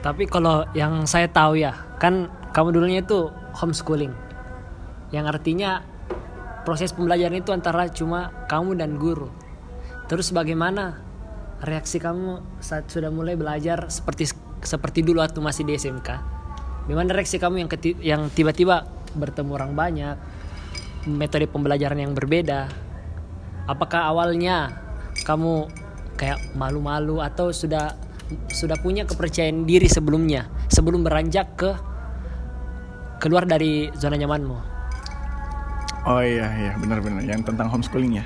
Tapi 0.00 0.24
kalau 0.28 0.64
yang 0.72 1.04
saya 1.04 1.28
tahu 1.28 1.60
ya 1.60 1.76
kan 2.00 2.32
kamu 2.56 2.72
dulunya 2.72 3.00
itu 3.04 3.28
homeschooling. 3.56 4.12
Yang 5.12 5.26
artinya 5.38 5.84
proses 6.64 6.96
pembelajaran 6.96 7.44
itu 7.44 7.52
antara 7.52 7.92
cuma 7.92 8.32
kamu 8.48 8.80
dan 8.80 8.96
guru. 8.96 9.28
Terus 10.08 10.32
bagaimana 10.32 11.04
reaksi 11.60 12.00
kamu 12.00 12.60
saat 12.64 12.88
sudah 12.88 13.12
mulai 13.12 13.36
belajar 13.36 13.88
seperti 13.92 14.32
seperti 14.64 15.04
dulu 15.04 15.20
waktu 15.20 15.40
masih 15.44 15.68
di 15.68 15.76
SMK 15.76 16.34
Gimana 16.84 17.16
reaksi 17.16 17.40
kamu 17.40 17.64
yang 17.64 17.70
keti- 17.70 18.00
yang 18.04 18.28
tiba-tiba 18.28 18.84
bertemu 19.16 19.50
orang 19.56 19.72
banyak, 19.72 20.16
metode 21.08 21.48
pembelajaran 21.48 21.96
yang 21.96 22.12
berbeda? 22.12 22.68
Apakah 23.64 24.12
awalnya 24.12 24.76
kamu 25.24 25.68
kayak 26.20 26.38
malu-malu 26.54 27.24
atau 27.24 27.50
sudah 27.50 27.96
sudah 28.48 28.76
punya 28.80 29.04
kepercayaan 29.04 29.68
diri 29.68 29.88
sebelumnya 29.88 30.48
sebelum 30.72 31.04
beranjak 31.04 31.48
ke 31.56 31.70
keluar 33.20 33.48
dari 33.48 33.88
zona 33.96 34.20
nyamanmu? 34.20 34.58
Oh 36.04 36.20
iya 36.20 36.48
iya 36.60 36.72
benar-benar 36.76 37.24
yang 37.24 37.40
tentang 37.40 37.72
homeschooling 37.72 38.20
ya. 38.20 38.24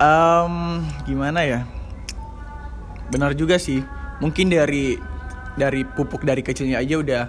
Em, 0.00 0.80
gimana 1.04 1.44
ya? 1.44 1.60
Benar 3.12 3.36
juga 3.36 3.60
sih. 3.60 3.84
Mungkin 4.24 4.48
dari 4.48 4.96
dari 5.54 5.84
pupuk 5.84 6.24
dari 6.24 6.40
kecilnya 6.40 6.80
aja 6.80 6.96
udah 6.96 7.22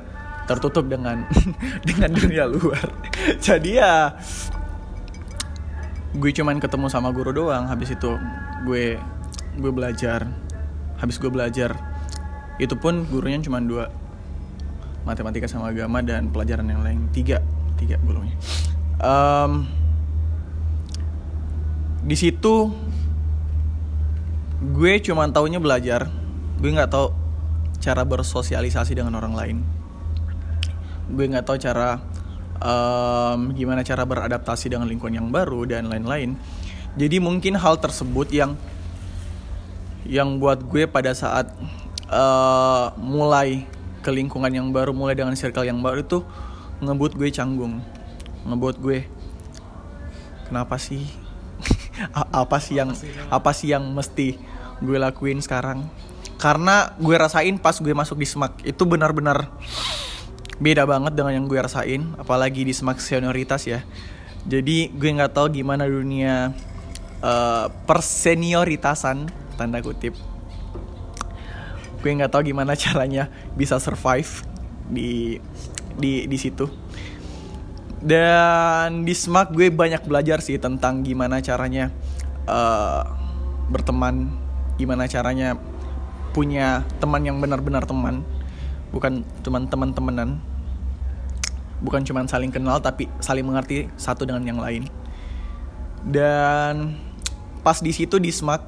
tertutup 0.47 0.87
dengan 0.87 1.27
dengan 1.87 2.15
dunia 2.15 2.47
luar. 2.47 2.87
Jadi 3.43 3.75
ya 3.75 4.15
gue 6.15 6.31
cuman 6.31 6.57
ketemu 6.63 6.87
sama 6.87 7.11
guru 7.11 7.35
doang. 7.35 7.67
Habis 7.67 7.95
itu 7.95 8.15
gue 8.63 8.97
gue 9.59 9.71
belajar. 9.71 10.27
Habis 10.95 11.19
gue 11.19 11.27
belajar 11.27 11.75
itu 12.55 12.71
pun 12.79 13.03
gurunya 13.07 13.39
cuma 13.43 13.59
dua. 13.59 13.91
Matematika 15.05 15.45
sama 15.45 15.69
agama 15.69 16.01
dan 16.01 16.31
pelajaran 16.31 16.65
yang 16.65 16.81
lain. 16.81 17.11
Tiga 17.11 17.43
tiga 17.75 17.99
gurunya. 18.01 18.33
Em, 18.97 19.67
di 22.01 22.15
situ 22.15 22.71
gue 24.63 24.93
cuma 25.03 25.27
taunya 25.29 25.59
belajar. 25.59 26.07
Gue 26.57 26.71
nggak 26.71 26.89
tahu 26.89 27.07
cara 27.83 28.01
bersosialisasi 28.07 28.97
dengan 28.97 29.19
orang 29.19 29.35
lain. 29.35 29.57
Gue 31.11 31.29
nggak 31.29 31.45
tahu 31.45 31.59
cara 31.61 32.01
em, 32.59 33.39
gimana 33.55 33.81
cara 33.83 34.03
beradaptasi 34.07 34.71
dengan 34.71 34.87
lingkungan 34.87 35.19
yang 35.19 35.29
baru 35.31 35.67
dan 35.67 35.91
lain-lain. 35.91 36.39
Jadi 36.95 37.19
mungkin 37.19 37.59
hal 37.59 37.75
tersebut 37.79 38.31
yang 38.31 38.55
yang 40.05 40.37
buat 40.37 40.63
gue 40.63 40.85
pada 40.85 41.11
saat 41.17 41.51
eh, 42.07 42.85
mulai 43.01 43.65
ke 44.05 44.13
lingkungan 44.13 44.53
yang 44.53 44.69
baru 44.69 44.93
mulai 44.93 45.17
dengan 45.17 45.33
circle 45.33 45.65
yang 45.65 45.81
baru 45.81 46.05
itu 46.05 46.21
ngebuat 46.79 47.17
gue 47.17 47.29
canggung. 47.33 47.81
Ngebuat 48.45 48.77
gue 48.77 49.09
kenapa 50.47 50.77
sih? 50.77 51.01
Apa 52.29 52.59
sih 52.59 52.75
yang 52.77 52.91
apa 53.31 53.55
sih 53.55 53.71
yang 53.71 53.87
mesti 53.95 54.35
gue 54.83 54.97
lakuin 54.99 55.39
sekarang? 55.39 55.87
Karena 56.35 56.91
gue 56.99 57.15
rasain 57.15 57.55
pas 57.55 57.73
gue 57.79 57.95
masuk 57.95 58.19
di 58.19 58.27
SMAK 58.27 58.67
itu 58.67 58.83
benar-benar 58.83 59.47
beda 60.55 60.87
banget 60.87 61.11
dengan 61.15 61.35
yang 61.35 61.45
gue 61.51 61.59
rasain 61.59 62.15
apalagi 62.15 62.63
di 62.63 62.71
SMAK 62.71 62.97
senioritas 63.03 63.67
ya. 63.67 63.83
Jadi 64.45 64.93
gue 64.93 65.09
nggak 65.09 65.33
tahu 65.35 65.51
gimana 65.51 65.89
dunia 65.89 66.53
eh, 67.19 67.65
persenioritasan 67.87 69.27
tanda 69.59 69.79
kutip. 69.83 70.15
Gue 71.99 72.11
nggak 72.15 72.31
tahu 72.31 72.53
gimana 72.53 72.77
caranya 72.83 73.27
bisa 73.57 73.81
survive 73.81 74.45
di 74.87 75.41
di 75.97 76.29
di 76.29 76.37
situ. 76.39 76.69
Dan 78.05 79.01
di 79.01 79.17
SMAK 79.17 79.51
gue 79.51 79.67
banyak 79.73 80.05
belajar 80.05 80.39
sih 80.39 80.61
tentang 80.61 81.01
gimana 81.01 81.41
caranya 81.41 81.91
eh, 82.47 83.03
berteman 83.67 84.29
gimana 84.75 85.07
caranya 85.07 85.55
punya 86.35 86.83
teman 86.99 87.23
yang 87.23 87.39
benar-benar 87.39 87.87
teman 87.87 88.27
bukan 88.95 89.27
teman 89.43 89.67
teman 89.67 89.91
temenan 89.91 90.29
bukan 91.83 91.99
cuma 92.07 92.23
saling 92.23 92.47
kenal 92.47 92.79
tapi 92.79 93.11
saling 93.19 93.43
mengerti 93.43 93.91
satu 93.99 94.23
dengan 94.23 94.47
yang 94.47 94.59
lain. 94.63 94.87
Dan 96.05 96.95
pas 97.59 97.83
di 97.83 97.91
situ 97.91 98.15
di 98.21 98.31
SMAK 98.31 98.61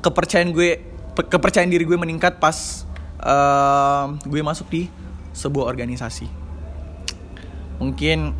kepercayaan 0.00 0.54
gue 0.54 0.80
pe- 1.12 1.28
kepercayaan 1.28 1.68
diri 1.68 1.84
gue 1.84 1.98
meningkat 1.98 2.40
pas 2.40 2.86
eh, 3.20 4.06
gue 4.24 4.40
masuk 4.40 4.66
di 4.72 4.88
sebuah 5.36 5.68
organisasi. 5.68 6.30
Mungkin 7.78 8.32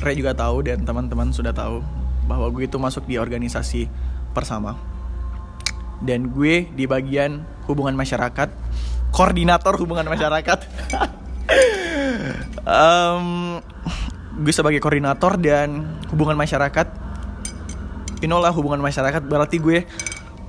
Ray 0.00 0.16
juga 0.20 0.36
tahu 0.36 0.68
dan 0.68 0.84
teman-teman 0.84 1.32
sudah 1.32 1.56
tahu 1.56 1.80
bahwa 2.28 2.46
gue 2.52 2.68
itu 2.68 2.76
masuk 2.76 3.08
di 3.08 3.16
organisasi 3.16 3.88
persama. 4.36 4.76
Dan 6.04 6.28
gue 6.28 6.68
di 6.76 6.84
bagian 6.84 7.48
hubungan 7.64 7.96
masyarakat 7.96 8.52
koordinator 9.10 9.76
hubungan 9.78 10.06
masyarakat 10.08 10.58
Em, 12.66 13.62
gue 14.42 14.50
sebagai 14.50 14.82
koordinator 14.82 15.38
dan 15.38 15.86
hubungan 16.10 16.34
masyarakat 16.34 16.90
you 18.18 18.26
know 18.26 18.42
lah 18.42 18.50
hubungan 18.50 18.82
masyarakat 18.82 19.22
berarti 19.22 19.62
gue 19.62 19.86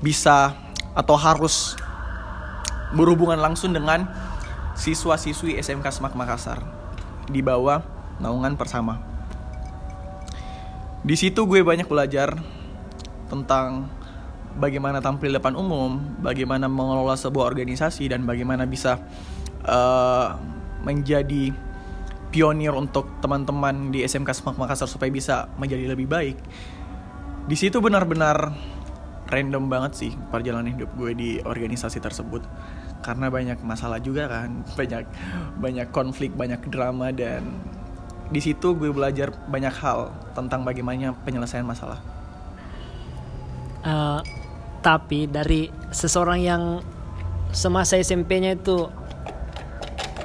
bisa 0.02 0.58
atau 0.98 1.14
harus 1.14 1.78
berhubungan 2.98 3.38
langsung 3.38 3.70
dengan 3.70 4.10
siswa-siswi 4.74 5.62
SMK 5.62 5.94
Semak 5.94 6.18
Makassar 6.18 6.62
di 7.28 7.46
bawah 7.46 7.84
naungan 8.18 8.58
bersama. 8.58 8.98
Di 11.06 11.14
situ 11.14 11.46
gue 11.46 11.62
banyak 11.62 11.86
belajar 11.86 12.34
tentang 13.28 13.92
bagaimana 14.58 15.00
tampil 15.00 15.32
depan 15.32 15.54
umum, 15.54 16.02
bagaimana 16.20 16.66
mengelola 16.66 17.16
sebuah 17.16 17.54
organisasi 17.54 18.10
dan 18.10 18.26
bagaimana 18.26 18.66
bisa 18.66 19.00
eh, 19.64 20.28
menjadi 20.84 21.54
pionir 22.34 22.76
untuk 22.76 23.08
teman-teman 23.24 23.94
di 23.94 24.04
SMK 24.04 24.30
Semak 24.36 24.60
Makassar 24.60 24.90
supaya 24.90 25.08
bisa 25.08 25.48
menjadi 25.56 25.94
lebih 25.94 26.10
baik. 26.10 26.38
Di 27.48 27.56
situ 27.56 27.80
benar-benar 27.80 28.52
random 29.32 29.72
banget 29.72 29.94
sih 29.96 30.12
perjalanan 30.34 30.72
hidup 30.76 30.92
gue 30.96 31.12
di 31.16 31.30
organisasi 31.44 32.00
tersebut 32.00 32.44
karena 33.04 33.28
banyak 33.28 33.60
masalah 33.60 34.00
juga 34.00 34.28
kan 34.32 34.64
banyak 34.80 35.04
banyak 35.60 35.88
konflik 35.92 36.32
banyak 36.32 36.64
drama 36.72 37.12
dan 37.12 37.44
di 38.32 38.40
situ 38.40 38.76
gue 38.76 38.92
belajar 38.92 39.36
banyak 39.52 39.76
hal 39.84 40.16
tentang 40.32 40.64
bagaimana 40.64 41.12
penyelesaian 41.28 41.68
masalah 41.68 42.00
Eh, 43.88 44.20
tapi 44.88 45.28
dari 45.28 45.68
seseorang 45.92 46.40
yang 46.40 46.64
semasa 47.52 48.00
SMP-nya 48.00 48.56
itu 48.56 48.88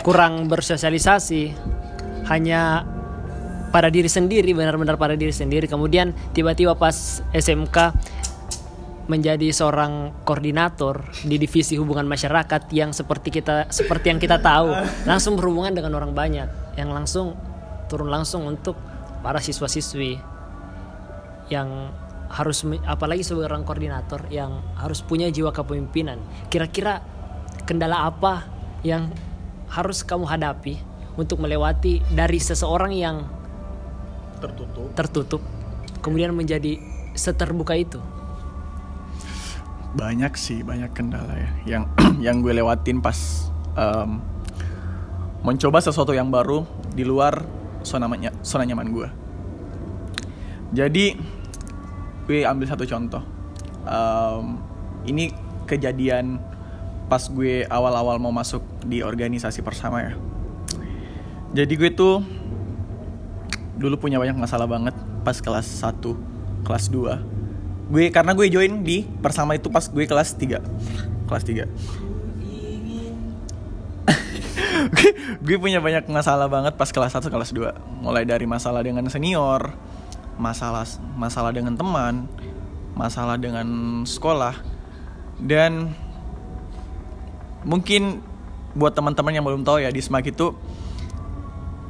kurang 0.06 0.46
bersosialisasi 0.46 1.50
hanya 2.30 2.86
pada 3.74 3.90
diri 3.90 4.06
sendiri 4.06 4.54
benar-benar 4.54 4.94
pada 4.94 5.18
diri 5.18 5.34
sendiri. 5.34 5.66
Kemudian 5.66 6.14
tiba-tiba 6.30 6.78
pas 6.78 7.26
SMK 7.34 7.90
menjadi 9.10 9.50
seorang 9.50 10.22
koordinator 10.22 11.02
di 11.26 11.42
divisi 11.42 11.74
hubungan 11.74 12.06
masyarakat 12.06 12.70
yang 12.70 12.94
seperti 12.94 13.34
kita 13.34 13.66
seperti 13.66 14.14
yang 14.14 14.22
kita 14.22 14.38
tahu 14.38 14.70
langsung 15.10 15.34
berhubungan 15.34 15.74
dengan 15.74 15.98
orang 15.98 16.14
banyak 16.14 16.46
yang 16.78 16.94
langsung 16.94 17.34
turun 17.90 18.06
langsung 18.06 18.46
untuk 18.46 18.78
para 19.26 19.42
siswa-siswi 19.42 20.22
yang 21.50 21.90
harus 22.32 22.64
apalagi 22.88 23.20
seorang 23.20 23.62
koordinator 23.68 24.24
yang 24.32 24.64
harus 24.80 25.04
punya 25.04 25.28
jiwa 25.28 25.52
kepemimpinan. 25.52 26.18
Kira-kira 26.48 27.04
kendala 27.68 28.08
apa 28.08 28.48
yang 28.82 29.12
harus 29.68 30.00
kamu 30.02 30.24
hadapi 30.24 30.80
untuk 31.20 31.44
melewati 31.44 32.00
dari 32.12 32.40
seseorang 32.40 32.92
yang 32.96 33.16
tertutup 34.40 34.90
tertutup 34.96 35.42
kemudian 36.02 36.34
menjadi 36.34 36.80
seterbuka 37.14 37.76
itu? 37.78 38.00
banyak 39.92 40.32
sih 40.40 40.64
banyak 40.64 40.90
kendala 40.96 41.36
ya 41.36 41.50
yang 41.76 41.84
yang 42.24 42.36
gue 42.40 42.52
lewatin 42.56 43.04
pas 43.04 43.48
em, 43.76 44.20
mencoba 45.44 45.84
sesuatu 45.84 46.16
yang 46.16 46.32
baru 46.32 46.64
di 46.96 47.04
luar 47.04 47.44
zona 47.84 48.08
zona 48.40 48.64
nyaman 48.64 48.88
gue 48.88 49.08
jadi 50.72 51.16
gue 52.32 52.48
ambil 52.48 52.64
satu 52.64 52.88
contoh 52.88 53.20
Em, 53.82 54.62
ini 55.10 55.34
kejadian 55.66 56.38
pas 57.10 57.26
gue 57.26 57.66
awal-awal 57.66 58.22
mau 58.22 58.30
masuk 58.30 58.62
di 58.86 59.02
organisasi 59.02 59.58
persama 59.60 60.06
ya 60.06 60.14
jadi 61.52 61.74
gue 61.74 61.90
tuh 61.90 62.22
dulu 63.76 63.98
punya 63.98 64.22
banyak 64.22 64.38
masalah 64.38 64.70
banget 64.70 64.94
pas 65.26 65.36
kelas 65.36 65.66
1, 65.84 65.98
kelas 66.64 66.88
2. 66.88 67.92
Gue 67.92 68.08
karena 68.08 68.32
gue 68.32 68.46
join 68.48 68.80
di 68.80 69.04
persama 69.04 69.58
itu 69.58 69.68
pas 69.68 69.84
gue 69.84 70.04
kelas 70.06 70.32
3. 70.38 70.62
Kelas 71.28 71.44
3. 71.44 71.68
gue, 74.96 75.10
gue 75.46 75.56
punya 75.60 75.84
banyak 75.84 76.08
masalah 76.08 76.48
banget 76.48 76.72
pas 76.78 76.88
kelas 76.88 77.12
1, 77.20 77.28
kelas 77.28 77.50
2. 77.52 78.00
Mulai 78.00 78.24
dari 78.24 78.48
masalah 78.48 78.80
dengan 78.80 79.04
senior, 79.12 79.76
masalah 80.42 80.82
masalah 81.14 81.54
dengan 81.54 81.78
teman, 81.78 82.26
masalah 82.98 83.38
dengan 83.38 84.02
sekolah. 84.02 84.58
Dan 85.38 85.94
mungkin 87.62 88.18
buat 88.74 88.90
teman-teman 88.90 89.32
yang 89.38 89.46
belum 89.46 89.62
tahu 89.62 89.86
ya 89.86 89.94
di 89.94 90.02
SMAK 90.02 90.34
itu 90.34 90.50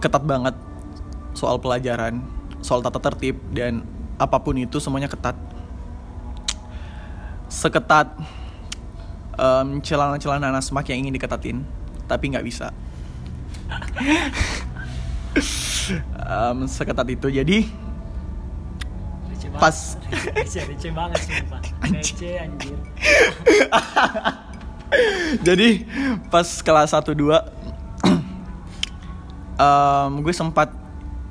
ketat 0.04 0.20
banget 0.28 0.52
soal 1.32 1.56
pelajaran, 1.56 2.20
soal 2.60 2.84
tata 2.84 3.00
tertib 3.00 3.40
dan 3.56 3.86
apa 4.20 4.36
pun 4.42 4.54
itu 4.60 4.76
semuanya 4.76 5.08
ketat. 5.08 5.34
Seketat 7.48 8.16
em, 9.36 9.80
celana-celana 9.80 10.52
anak 10.52 10.64
semak 10.64 10.88
yang 10.92 11.04
ingin 11.06 11.14
diketatin, 11.16 11.56
tapi 12.04 12.32
nggak 12.32 12.44
bisa. 12.44 12.68
Em, 16.22 16.68
seketat 16.70 17.08
itu 17.10 17.26
jadi 17.26 17.66
Pas. 19.58 19.96
receh, 20.36 20.64
receh 20.64 20.92
banget 20.92 21.20
sumpah. 21.24 21.60
Receh 21.88 22.34
anjir. 22.40 22.78
jadi 25.46 25.68
pas 26.28 26.44
kelas 26.44 26.92
1 26.92 27.16
2 27.16 27.32
em, 29.64 30.12
gue 30.20 30.34
sempat 30.34 30.68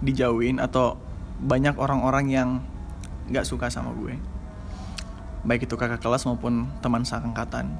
dijauhin 0.02 0.58
atau 0.58 0.98
banyak 1.42 1.78
orang-orang 1.78 2.26
yang 2.30 2.50
nggak 3.30 3.46
suka 3.46 3.70
sama 3.70 3.94
gue 3.94 4.18
baik 5.46 5.66
itu 5.66 5.76
kakak 5.78 6.02
kelas 6.02 6.26
maupun 6.26 6.70
teman 6.82 7.06
seangkatan 7.06 7.78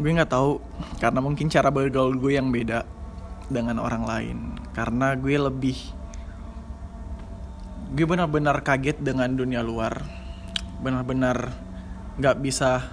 gue 0.00 0.10
nggak 0.10 0.32
tahu 0.32 0.60
karena 1.00 1.20
mungkin 1.20 1.52
cara 1.52 1.68
bergaul 1.68 2.16
gue 2.16 2.36
yang 2.36 2.48
beda 2.48 2.88
dengan 3.52 3.80
orang 3.80 4.04
lain 4.08 4.38
karena 4.72 5.16
gue 5.16 5.36
lebih 5.36 5.76
gue 7.90 8.06
benar-benar 8.06 8.62
kaget 8.62 9.02
dengan 9.02 9.34
dunia 9.34 9.60
luar. 9.60 10.06
Benar-benar 10.80 11.50
nggak 12.16 12.36
bisa 12.38 12.86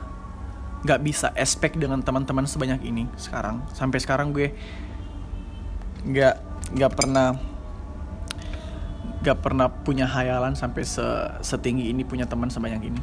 nggak 0.85 1.01
bisa 1.01 1.27
expect 1.33 1.77
dengan 1.77 2.01
teman-teman 2.01 2.49
sebanyak 2.49 2.81
ini 2.85 3.05
sekarang. 3.17 3.65
Sampai 3.73 4.01
sekarang 4.01 4.33
gue 4.33 4.53
nggak 6.05 6.35
nggak 6.77 6.93
pernah 6.93 7.37
gak 9.17 9.43
pernah 9.43 9.67
punya 9.67 10.07
hayalan 10.07 10.55
sampai 10.55 10.87
se- 10.87 11.33
setinggi 11.43 11.91
ini 11.91 12.07
punya 12.07 12.29
teman 12.29 12.47
sebanyak 12.47 12.93
ini. 12.93 13.01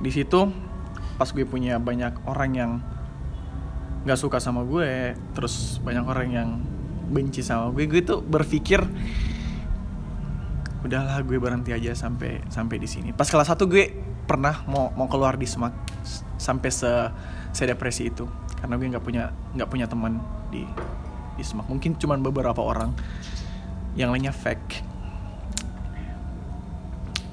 Di 0.00 0.08
situ 0.08 0.48
pas 1.20 1.28
gue 1.28 1.44
punya 1.44 1.76
banyak 1.76 2.24
orang 2.24 2.50
yang 2.56 2.72
nggak 4.04 4.18
suka 4.20 4.36
sama 4.42 4.64
gue 4.64 5.16
terus 5.32 5.80
banyak 5.80 6.04
orang 6.04 6.28
yang 6.28 6.48
benci 7.08 7.40
sama 7.40 7.72
gue 7.72 7.88
gue 7.88 8.02
tuh 8.04 8.20
berpikir 8.20 8.82
udahlah 10.84 11.24
gue 11.24 11.40
berhenti 11.40 11.72
aja 11.72 11.96
sampai 11.96 12.44
sampai 12.52 12.76
di 12.76 12.84
sini. 12.84 13.10
Pas 13.16 13.24
kelas 13.24 13.48
1 13.48 13.56
gue 13.64 13.84
pernah 14.28 14.64
mau 14.68 14.92
mau 14.92 15.08
keluar 15.08 15.40
di 15.40 15.48
semak 15.48 15.72
sampai 16.36 16.68
se 16.68 16.92
se 17.56 17.62
depresi 17.64 18.12
itu. 18.12 18.28
Karena 18.60 18.76
gue 18.76 18.86
nggak 18.92 19.04
punya 19.04 19.32
nggak 19.56 19.68
punya 19.72 19.86
teman 19.88 20.20
di 20.52 20.68
di 21.34 21.42
semak. 21.42 21.64
Mungkin 21.66 21.96
cuman 21.96 22.20
beberapa 22.20 22.60
orang. 22.60 22.92
Yang 23.96 24.08
lainnya 24.12 24.34
fake. 24.36 24.70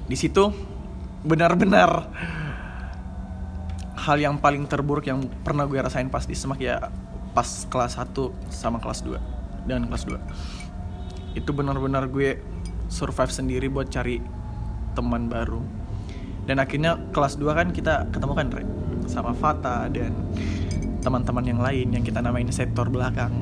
Di 0.08 0.16
situ 0.16 0.48
benar-benar 1.22 2.10
hal 4.02 4.18
yang 4.18 4.34
paling 4.42 4.66
terburuk 4.66 5.06
yang 5.06 5.22
pernah 5.46 5.62
gue 5.70 5.78
rasain 5.78 6.10
pas 6.10 6.26
di 6.26 6.34
semak 6.34 6.58
ya 6.58 6.90
pas 7.32 7.46
kelas 7.70 7.94
1 7.94 8.10
sama 8.50 8.82
kelas 8.82 9.06
2 9.06 9.70
dan 9.70 9.86
kelas 9.86 10.04
2 10.10 11.38
itu 11.38 11.50
benar-benar 11.54 12.10
gue 12.10 12.42
survive 12.92 13.32
sendiri 13.32 13.72
buat 13.72 13.88
cari 13.88 14.20
teman 14.92 15.32
baru 15.32 15.64
dan 16.44 16.60
akhirnya 16.60 17.00
kelas 17.16 17.40
2 17.40 17.48
kan 17.56 17.68
kita 17.72 18.12
ketemu 18.12 18.32
kan 18.36 18.46
Re 18.52 18.64
sama 19.08 19.32
Fata 19.32 19.88
dan 19.88 20.12
teman-teman 21.00 21.42
yang 21.42 21.60
lain 21.64 21.88
yang 21.90 22.04
kita 22.04 22.20
namain 22.20 22.46
sektor 22.52 22.86
belakang 22.92 23.32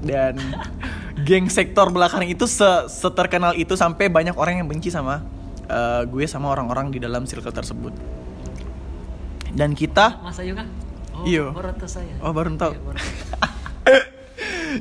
dan 0.00 0.40
geng 1.28 1.52
sektor 1.52 1.92
belakang 1.92 2.24
itu 2.24 2.48
se 2.48 2.88
seterkenal 2.88 3.52
itu 3.54 3.76
sampai 3.76 4.08
banyak 4.08 4.34
orang 4.34 4.64
yang 4.64 4.66
benci 4.66 4.88
sama 4.88 5.20
eh, 5.68 6.02
gue 6.08 6.24
sama 6.24 6.50
orang-orang 6.50 6.88
di 6.90 6.98
dalam 6.98 7.28
circle 7.28 7.52
tersebut 7.52 7.92
dan 9.54 9.76
kita 9.76 10.18
Masa 10.24 10.42
juga? 10.42 10.64
Oh, 11.18 11.26
Iyo. 11.26 11.50
baru 11.50 11.74
tahu 11.74 11.90
saya. 11.90 12.14
Oh, 12.22 12.30
baru 12.30 12.54
tahu. 12.54 12.72
Iya, 12.78 12.82
baru 12.86 12.98
tahu. 13.02 13.50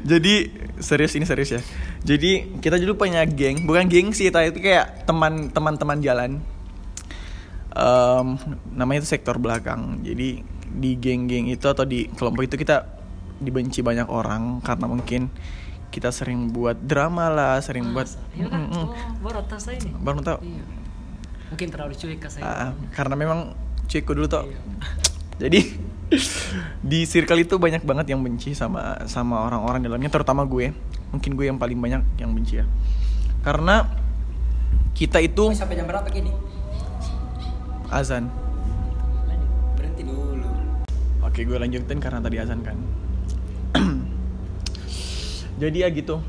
jadi 0.12 0.36
serius 0.80 1.14
ini 1.18 1.26
serius 1.26 1.50
ya 1.58 1.62
jadi 2.04 2.60
kita 2.62 2.78
dulu 2.78 2.98
punya 3.00 3.26
geng 3.26 3.66
bukan 3.66 3.90
geng 3.90 4.14
sih 4.14 4.30
tapi 4.30 4.54
itu 4.54 4.60
kayak 4.62 5.06
teman 5.06 5.50
teman 5.52 5.76
teman 5.78 6.00
jalan 6.02 6.42
Em, 7.78 8.28
namanya 8.74 9.06
itu 9.06 9.14
sektor 9.14 9.38
belakang 9.38 10.02
jadi 10.02 10.42
di 10.68 10.92
geng-geng 10.98 11.46
itu 11.46 11.62
atau 11.70 11.86
di 11.86 12.10
kelompok 12.10 12.50
itu 12.50 12.58
kita 12.58 12.90
dibenci 13.38 13.86
banyak 13.86 14.10
orang 14.10 14.66
karena 14.66 14.90
mungkin 14.90 15.30
kita 15.94 16.10
sering 16.10 16.50
buat 16.50 16.74
drama 16.74 17.30
lah 17.30 17.62
sering 17.62 17.94
buat 17.94 18.10
Masa? 18.10 18.18
Iya 18.34 18.50
kan? 18.50 18.62
Mm, 18.66 18.70
mm. 18.74 18.82
Oh, 18.82 18.94
baru 19.22 19.42
tahu 19.46 19.60
saya 19.62 19.78
nih. 19.78 19.94
baru 19.94 20.20
tahu 20.26 20.38
Iya. 20.42 20.64
Mungkin 21.48 21.68
terlalu 21.72 21.94
cuek 21.96 22.20
ke 22.20 22.28
saya. 22.28 22.44
Ah, 22.44 22.72
karena 22.92 23.16
memang 23.16 23.54
cueku 23.86 24.12
dulu 24.18 24.26
tuh 24.26 24.50
Iya. 24.50 24.60
jadi 25.46 25.60
di 26.92 27.04
circle 27.04 27.44
itu 27.44 27.60
banyak 27.60 27.84
banget 27.84 28.16
yang 28.16 28.24
benci 28.24 28.56
sama 28.56 29.04
sama 29.12 29.44
orang-orang 29.44 29.84
dalamnya 29.84 30.08
terutama 30.08 30.48
gue. 30.48 30.72
Mungkin 31.12 31.32
gue 31.36 31.46
yang 31.48 31.60
paling 31.60 31.80
banyak 31.80 32.04
yang 32.20 32.32
benci 32.32 32.64
ya. 32.64 32.66
Karena 33.44 33.88
kita 34.96 35.22
itu 35.24 35.54
Sampai 35.54 35.78
jam 35.78 35.88
berapa 35.88 36.08
gini? 36.10 36.32
azan. 37.88 38.28
Berhenti 39.80 40.04
dulu. 40.04 40.48
oke 41.24 41.40
gue 41.40 41.58
lanjutin 41.60 42.00
karena 42.00 42.20
tadi 42.20 42.36
azan 42.40 42.60
kan. 42.64 42.78
Jadi 45.62 45.78
ya 45.84 45.88
gitu. 45.92 46.20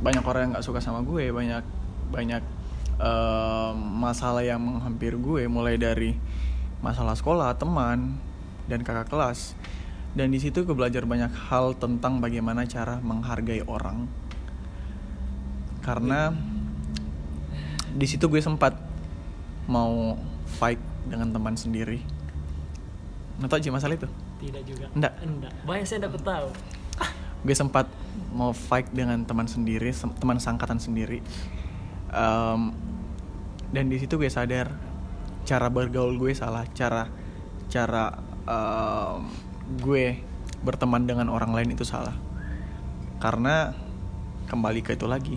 Banyak 0.00 0.22
orang 0.26 0.40
yang 0.46 0.50
nggak 0.58 0.66
suka 0.66 0.78
sama 0.82 1.02
gue 1.02 1.30
banyak 1.30 1.62
banyak 2.10 2.42
em, 2.98 3.74
masalah 3.78 4.42
yang 4.42 4.58
menghampiri 4.58 5.18
gue 5.18 5.42
mulai 5.46 5.78
dari 5.78 6.18
masalah 6.80 7.12
sekolah 7.12 7.54
teman 7.54 8.29
dan 8.66 8.82
kakak 8.82 9.08
kelas 9.08 9.54
dan 10.12 10.34
di 10.34 10.42
situ 10.42 10.66
gue 10.66 10.74
belajar 10.74 11.06
banyak 11.06 11.30
hal 11.48 11.78
tentang 11.78 12.18
bagaimana 12.18 12.66
cara 12.66 12.98
menghargai 12.98 13.62
orang 13.64 14.10
karena 15.80 16.34
di 17.94 18.06
situ 18.06 18.26
gue 18.26 18.42
sempat 18.42 18.76
mau 19.70 20.18
fight 20.60 20.82
dengan 21.06 21.30
teman 21.30 21.54
sendiri 21.54 22.02
nggak 23.40 23.48
tahu 23.48 23.58
aja 23.62 23.70
masalah 23.72 23.96
itu 23.96 24.08
Tidak 24.40 24.62
juga. 24.64 24.88
Enggak. 24.96 25.12
Enggak. 25.20 25.52
Banyak 25.68 25.84
saya 25.84 26.08
dapat 26.08 26.20
tahu. 26.24 26.48
gue 27.44 27.56
sempat 27.56 27.88
mau 28.32 28.52
fight 28.52 28.88
dengan 28.92 29.20
teman 29.24 29.48
sendiri 29.48 29.92
teman 30.20 30.36
sangkatan 30.40 30.76
sendiri 30.76 31.20
Em, 32.10 32.74
dan 33.70 33.86
di 33.86 33.96
situ 34.02 34.18
gue 34.18 34.26
sadar 34.26 34.74
cara 35.46 35.70
bergaul 35.70 36.18
gue 36.18 36.34
salah 36.34 36.66
cara 36.74 37.06
cara 37.70 38.18
em, 38.46 39.20
gue 39.80 40.20
berteman 40.60 41.04
dengan 41.08 41.28
orang 41.32 41.52
lain 41.56 41.72
itu 41.74 41.84
salah. 41.84 42.14
Karena 43.20 43.72
kembali 44.48 44.80
ke 44.84 44.96
itu 44.96 45.06
lagi 45.06 45.36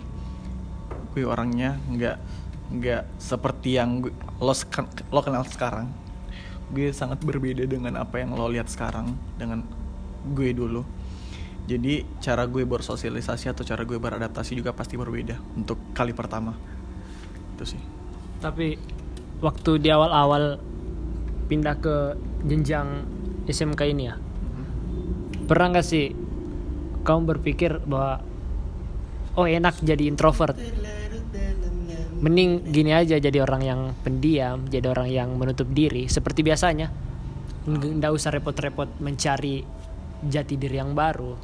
gue 1.13 1.29
orangnya 1.29 1.77
nggak 1.93 2.17
nggak 2.73 3.03
seperti 3.21 3.77
yang 3.77 4.01
gue, 4.01 4.13
lo 4.41 4.53
lo 5.13 5.21
kenal 5.21 5.45
sekarang. 5.45 5.93
Gue 6.73 6.89
sangat 6.89 7.21
berbeda 7.21 7.69
dengan 7.69 8.01
apa 8.01 8.17
yang 8.17 8.33
lo 8.33 8.49
lihat 8.49 8.65
sekarang 8.65 9.13
dengan 9.37 9.61
gue 10.33 10.49
dulu. 10.57 10.81
Jadi 11.69 12.03
cara 12.19 12.49
gue 12.49 12.65
bersosialisasi 12.65 13.53
atau 13.53 13.63
cara 13.63 13.85
gue 13.85 13.95
beradaptasi 13.95 14.57
juga 14.57 14.73
pasti 14.73 14.97
berbeda 14.97 15.37
untuk 15.53 15.77
kali 15.93 16.11
pertama. 16.17 16.57
Itu 17.55 17.77
sih. 17.77 17.81
Tapi 18.41 18.75
waktu 19.39 19.71
di 19.79 19.93
awal-awal 19.93 20.57
pindah 21.47 21.77
ke 21.77 21.95
jenjang 22.43 23.07
SMK 23.47 23.81
ini 23.87 24.03
ya, 24.07 24.15
pernah 25.47 25.75
nggak 25.75 25.85
sih 25.87 26.11
kamu 27.03 27.21
berpikir 27.35 27.83
bahwa 27.83 28.23
oh 29.35 29.47
enak 29.47 29.79
jadi 29.83 30.07
introvert, 30.07 30.55
mending 32.23 32.71
gini 32.71 32.91
aja 32.95 33.19
jadi 33.19 33.43
orang 33.43 33.61
yang 33.63 33.81
pendiam, 34.03 34.63
jadi 34.67 34.87
orang 34.91 35.09
yang 35.11 35.29
menutup 35.35 35.67
diri 35.71 36.07
seperti 36.07 36.43
biasanya, 36.43 36.87
nggak 37.67 38.11
usah 38.11 38.31
repot-repot 38.31 38.99
mencari 39.03 39.63
jati 40.23 40.55
diri 40.55 40.79
yang 40.79 40.95
baru. 40.95 41.35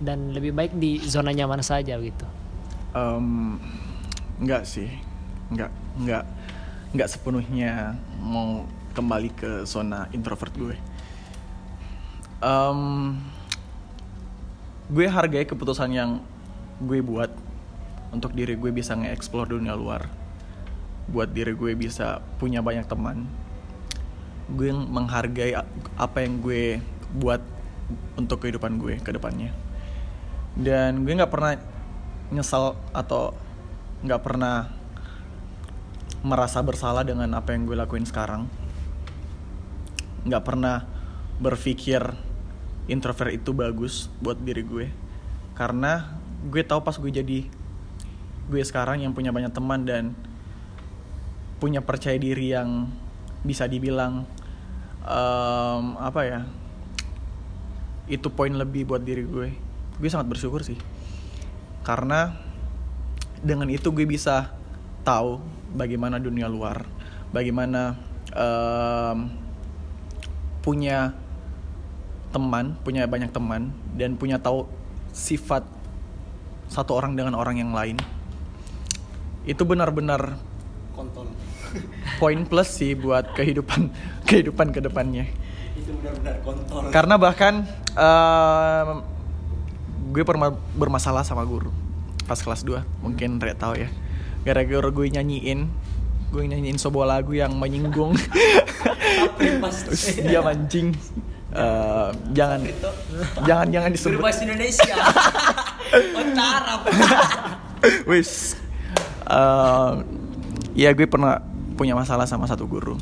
Dan 0.00 0.32
lebih 0.32 0.56
baik 0.56 0.72
di 0.80 0.96
zona 1.04 1.28
nyaman 1.32 1.60
saja 1.60 2.00
gitu. 2.00 2.24
Em, 2.96 3.60
nggak 4.40 4.64
sih. 4.64 4.88
Nggak 5.52 5.70
nggak 6.00 6.24
nggak 6.96 7.08
sepenuhnya 7.08 8.00
mau 8.20 8.64
kembali 8.92 9.30
ke 9.34 9.50
zona 9.66 10.10
introvert 10.10 10.54
gue. 10.54 10.76
Em, 12.40 12.80
gue 14.90 15.06
hargai 15.06 15.46
keputusan 15.46 15.90
yang 15.92 16.10
gue 16.82 16.98
buat 17.04 17.30
untuk 18.10 18.34
diri 18.34 18.58
gue 18.58 18.72
bisa 18.74 18.96
nge-explore 18.98 19.54
dunia 19.54 19.76
luar. 19.78 20.10
Buat 21.10 21.30
diri 21.30 21.54
gue 21.54 21.72
bisa 21.78 22.18
punya 22.42 22.62
banyak 22.62 22.86
teman. 22.90 23.26
Gue 24.50 24.74
menghargai 24.74 25.54
apa 25.94 26.18
yang 26.22 26.42
gue 26.42 26.82
buat 27.14 27.42
untuk 28.18 28.42
kehidupan 28.42 28.78
gue 28.82 28.98
ke 28.98 29.10
depannya. 29.14 29.54
Dan 30.58 31.06
gue 31.06 31.14
nggak 31.14 31.30
pernah 31.30 31.54
nyesal 32.30 32.78
atau 32.90 33.34
nggak 34.02 34.22
pernah 34.22 34.70
merasa 36.20 36.60
bersalah 36.60 37.06
dengan 37.06 37.30
apa 37.32 37.54
yang 37.54 37.64
gue 37.64 37.76
lakuin 37.78 38.04
sekarang 38.04 38.59
nggak 40.24 40.44
pernah 40.44 40.84
berpikir 41.40 42.04
introvert 42.90 43.32
itu 43.32 43.54
bagus 43.56 44.12
buat 44.20 44.36
diri 44.36 44.62
gue. 44.66 44.86
Karena 45.56 46.20
gue 46.48 46.62
tahu 46.64 46.80
pas 46.84 46.96
gue 46.96 47.12
jadi 47.12 47.40
gue 48.50 48.62
sekarang 48.64 49.04
yang 49.04 49.14
punya 49.14 49.30
banyak 49.30 49.52
teman 49.54 49.86
dan 49.86 50.12
punya 51.60 51.84
percaya 51.84 52.16
diri 52.16 52.56
yang 52.56 52.88
bisa 53.44 53.68
dibilang 53.68 54.24
em, 55.04 55.84
apa 56.00 56.20
ya 56.24 56.40
itu 58.10 58.26
poin 58.32 58.50
lebih 58.50 58.88
buat 58.90 59.00
diri 59.04 59.24
gue. 59.24 59.48
Gue 60.00 60.08
sangat 60.08 60.28
bersyukur 60.28 60.64
sih. 60.64 60.76
Karena 61.84 62.34
dengan 63.40 63.68
itu 63.72 63.88
gue 63.92 64.04
bisa 64.04 64.52
tahu 65.00 65.40
bagaimana 65.72 66.20
dunia 66.20 66.44
luar 66.44 66.84
bagaimana 67.32 67.96
em, 68.34 69.18
punya 70.60 71.16
teman 72.30 72.78
punya 72.86 73.08
banyak 73.10 73.32
teman 73.34 73.74
dan 73.98 74.14
punya 74.14 74.38
tahu 74.38 74.68
sifat 75.10 75.66
satu 76.70 76.94
orang 76.94 77.18
dengan 77.18 77.34
orang 77.34 77.58
yang 77.58 77.74
lain 77.74 77.98
itu 79.42 79.62
benar-benar 79.66 80.38
Kontol. 80.94 81.26
poin 82.22 82.38
plus 82.46 82.70
sih 82.70 82.94
buat 82.94 83.34
kehidupan 83.34 83.90
kehidupan 84.28 84.70
ke 84.70 84.78
depannya 84.84 85.26
Itu 85.74 85.96
benar-benar 85.98 86.38
kontol. 86.44 86.92
karena 86.94 87.14
bahkan 87.18 87.64
em, 87.96 88.88
gue 90.12 90.22
pernah 90.22 90.54
bermasalah 90.76 91.26
sama 91.26 91.42
guru 91.42 91.72
pas 92.28 92.38
kelas 92.38 92.62
2 92.62 92.84
mungkin 93.02 93.42
Red 93.42 93.58
tahu 93.58 93.74
ya 93.80 93.88
gara-gara 94.46 94.86
gue 94.92 95.06
nyanyiin 95.10 95.66
gue 96.30 96.42
nyanyiin 96.46 96.78
sebuah 96.78 97.06
lagu 97.18 97.34
yang 97.34 97.50
menyinggung. 97.58 98.14
Terus 99.36 100.02
dia 100.30 100.38
mancing. 100.40 100.94
Eh, 101.50 102.08
jangan 102.30 102.62
jangan 103.42 103.66
jangan 103.74 103.90
disebut. 103.90 104.22
Berbahasa 104.22 104.40
Indonesia. 104.46 104.94
Utara. 106.22 106.74
wis. 108.06 108.54
Eh, 109.26 109.92
ya 110.78 110.94
gue 110.94 111.06
pernah 111.10 111.42
punya 111.74 111.98
masalah 111.98 112.30
sama 112.30 112.46
satu 112.46 112.70
guru. 112.70 112.94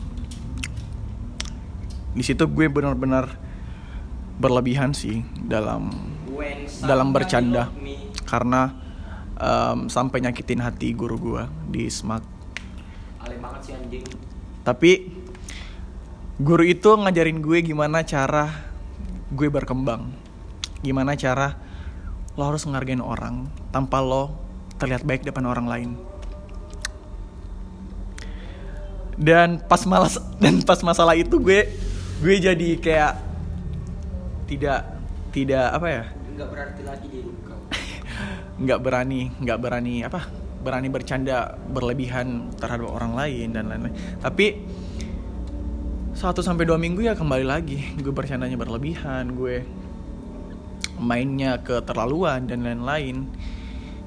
Di 2.16 2.24
situ 2.24 2.48
gue 2.48 2.66
benar-benar 2.72 3.36
berlebihan 4.40 4.96
sih 4.96 5.20
dalam 5.36 5.92
dalam 6.80 7.10
bercanda. 7.12 7.68
karena 8.28 8.76
em, 9.40 9.88
sampai 9.88 10.20
nyakitin 10.20 10.60
hati 10.60 10.92
guru 10.92 11.16
gue 11.16 11.42
di 11.72 11.88
SMAK 11.88 12.37
Ale 13.28 13.36
banget 13.36 13.60
sih 13.68 13.74
anjing. 13.76 14.04
tapi 14.64 15.12
guru 16.40 16.64
itu 16.64 16.88
ngajarin 16.96 17.44
gue 17.44 17.60
gimana 17.60 18.00
cara 18.00 18.48
gue 19.28 19.48
berkembang. 19.52 20.08
Gimana 20.80 21.12
cara 21.12 21.60
lo 22.40 22.48
harus 22.48 22.64
ngargain 22.64 23.04
orang 23.04 23.52
tanpa 23.68 24.00
lo 24.00 24.32
terlihat 24.80 25.04
baik 25.04 25.28
depan 25.28 25.44
orang 25.44 25.68
lain. 25.68 25.90
Dan 29.18 29.60
pas 29.60 29.84
malas 29.84 30.16
dan 30.42 30.64
pas 30.64 30.80
masalah 30.80 31.12
itu 31.12 31.36
gue 31.36 31.68
gue 32.24 32.34
jadi 32.40 32.68
kayak 32.80 33.12
tidak 34.48 34.80
tidak 35.36 35.68
apa 35.76 35.86
ya? 35.92 36.04
Enggak 36.32 36.48
berarti 36.48 36.82
lagi 36.86 37.06
di 37.12 37.20
nggak 38.64 38.80
berani 38.80 39.20
nggak 39.38 39.58
berani 39.60 39.94
apa 40.02 40.47
berani 40.58 40.90
bercanda 40.90 41.54
berlebihan 41.70 42.50
terhadap 42.58 42.90
orang 42.90 43.14
lain 43.14 43.54
dan 43.54 43.70
lain-lain. 43.70 43.94
Tapi 44.18 44.46
satu 46.18 46.42
sampai 46.42 46.66
dua 46.66 46.76
minggu 46.76 47.06
ya 47.06 47.14
kembali 47.14 47.46
lagi. 47.46 47.78
Gue 48.02 48.10
bercandanya 48.10 48.58
berlebihan 48.58 49.38
gue 49.38 49.62
mainnya 50.98 51.62
keterlaluan 51.62 52.50
dan 52.50 52.66
lain-lain. 52.66 53.30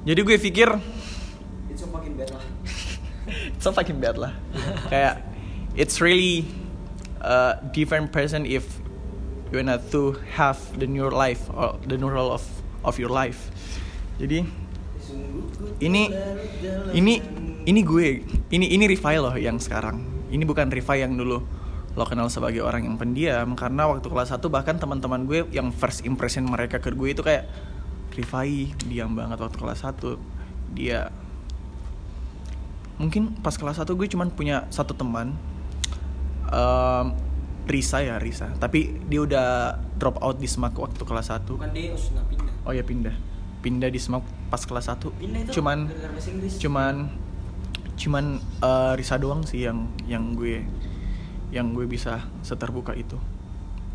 Jadi 0.04 0.20
gue 0.20 0.36
pikir 0.36 0.68
Itu 1.72 1.88
makin 1.88 2.12
bad 2.20 2.30
lah. 2.36 2.44
it's 3.56 3.64
so 3.64 3.72
fucking 3.72 3.96
bad 3.96 4.20
lah. 4.20 4.36
Kayak 4.92 5.24
it's 5.72 6.04
really 6.04 6.44
a 7.24 7.56
different 7.72 8.12
person 8.12 8.44
if 8.44 8.82
you 9.48 9.56
wanna 9.56 9.80
to 9.88 10.20
have 10.36 10.60
the 10.76 10.84
new 10.84 11.08
life 11.08 11.48
or 11.52 11.80
the 11.88 11.96
new 11.96 12.12
role 12.12 12.28
of 12.28 12.44
of 12.84 13.00
your 13.00 13.08
life. 13.10 13.48
Jadi 14.20 14.44
ini 15.80 16.10
ini 16.92 17.14
ini 17.62 17.80
gue 17.84 18.06
ini 18.50 18.66
ini 18.72 18.84
Rifai 18.86 19.16
loh 19.18 19.34
yang 19.36 19.58
sekarang. 19.58 20.02
Ini 20.32 20.42
bukan 20.42 20.72
Rifai 20.72 21.04
yang 21.04 21.14
dulu 21.16 21.40
lo 21.92 22.04
kenal 22.08 22.32
sebagai 22.32 22.64
orang 22.64 22.88
yang 22.88 22.96
pendiam 22.96 23.52
karena 23.52 23.84
waktu 23.84 24.08
kelas 24.08 24.32
1 24.32 24.40
bahkan 24.48 24.80
teman-teman 24.80 25.28
gue 25.28 25.44
yang 25.52 25.68
first 25.68 26.08
impression 26.08 26.48
mereka 26.48 26.80
ke 26.80 26.88
gue 26.88 27.12
itu 27.12 27.20
kayak 27.20 27.44
Rifai 28.16 28.72
diam 28.88 29.12
banget 29.12 29.36
waktu 29.36 29.60
kelas 29.60 29.84
1 29.84 30.00
dia 30.72 31.12
mungkin 32.96 33.36
pas 33.44 33.52
kelas 33.60 33.76
1 33.76 33.92
gue 33.92 34.08
cuman 34.08 34.32
punya 34.32 34.64
satu 34.72 34.96
teman 34.96 35.36
Em, 36.52 37.06
Risa 37.64 38.04
ya 38.04 38.20
Risa. 38.20 38.52
Tapi 38.60 39.00
dia 39.08 39.24
udah 39.24 39.80
drop 39.96 40.20
out 40.20 40.36
di 40.36 40.44
SMAK 40.44 40.74
waktu 40.76 41.02
kelas 41.06 41.32
1 41.32 41.48
Bukan 41.48 41.72
Deus, 41.72 42.12
nah 42.12 42.26
pindah. 42.28 42.52
oh 42.68 42.72
ya 42.76 42.84
pindah 42.84 43.16
pindah 43.62 43.88
di 43.88 44.02
SMAK 44.02 44.50
pas 44.50 44.62
kelas 44.66 44.90
1 44.90 45.22
Pindah 45.22 45.40
itu 45.46 45.50
cuman 45.56 45.88
cuman 46.58 46.94
cuman 47.96 48.24
eh, 48.42 48.92
Risa 48.98 49.16
doang 49.16 49.46
sih 49.46 49.62
yang 49.62 49.86
yang 50.10 50.34
gue 50.34 50.66
yang 51.52 51.76
gue 51.76 51.84
bisa 51.84 52.26
seterbuka 52.42 52.96
itu. 52.96 53.20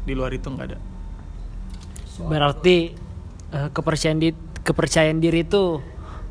Di 0.06 0.14
luar 0.14 0.32
itu 0.32 0.48
nggak 0.48 0.68
ada. 0.72 0.80
Berarti 2.24 2.96
eh, 3.52 3.70
kepercayaan 3.74 4.20
di 4.22 4.30
kepercayaan 4.64 5.20
diri 5.20 5.44
itu 5.44 5.82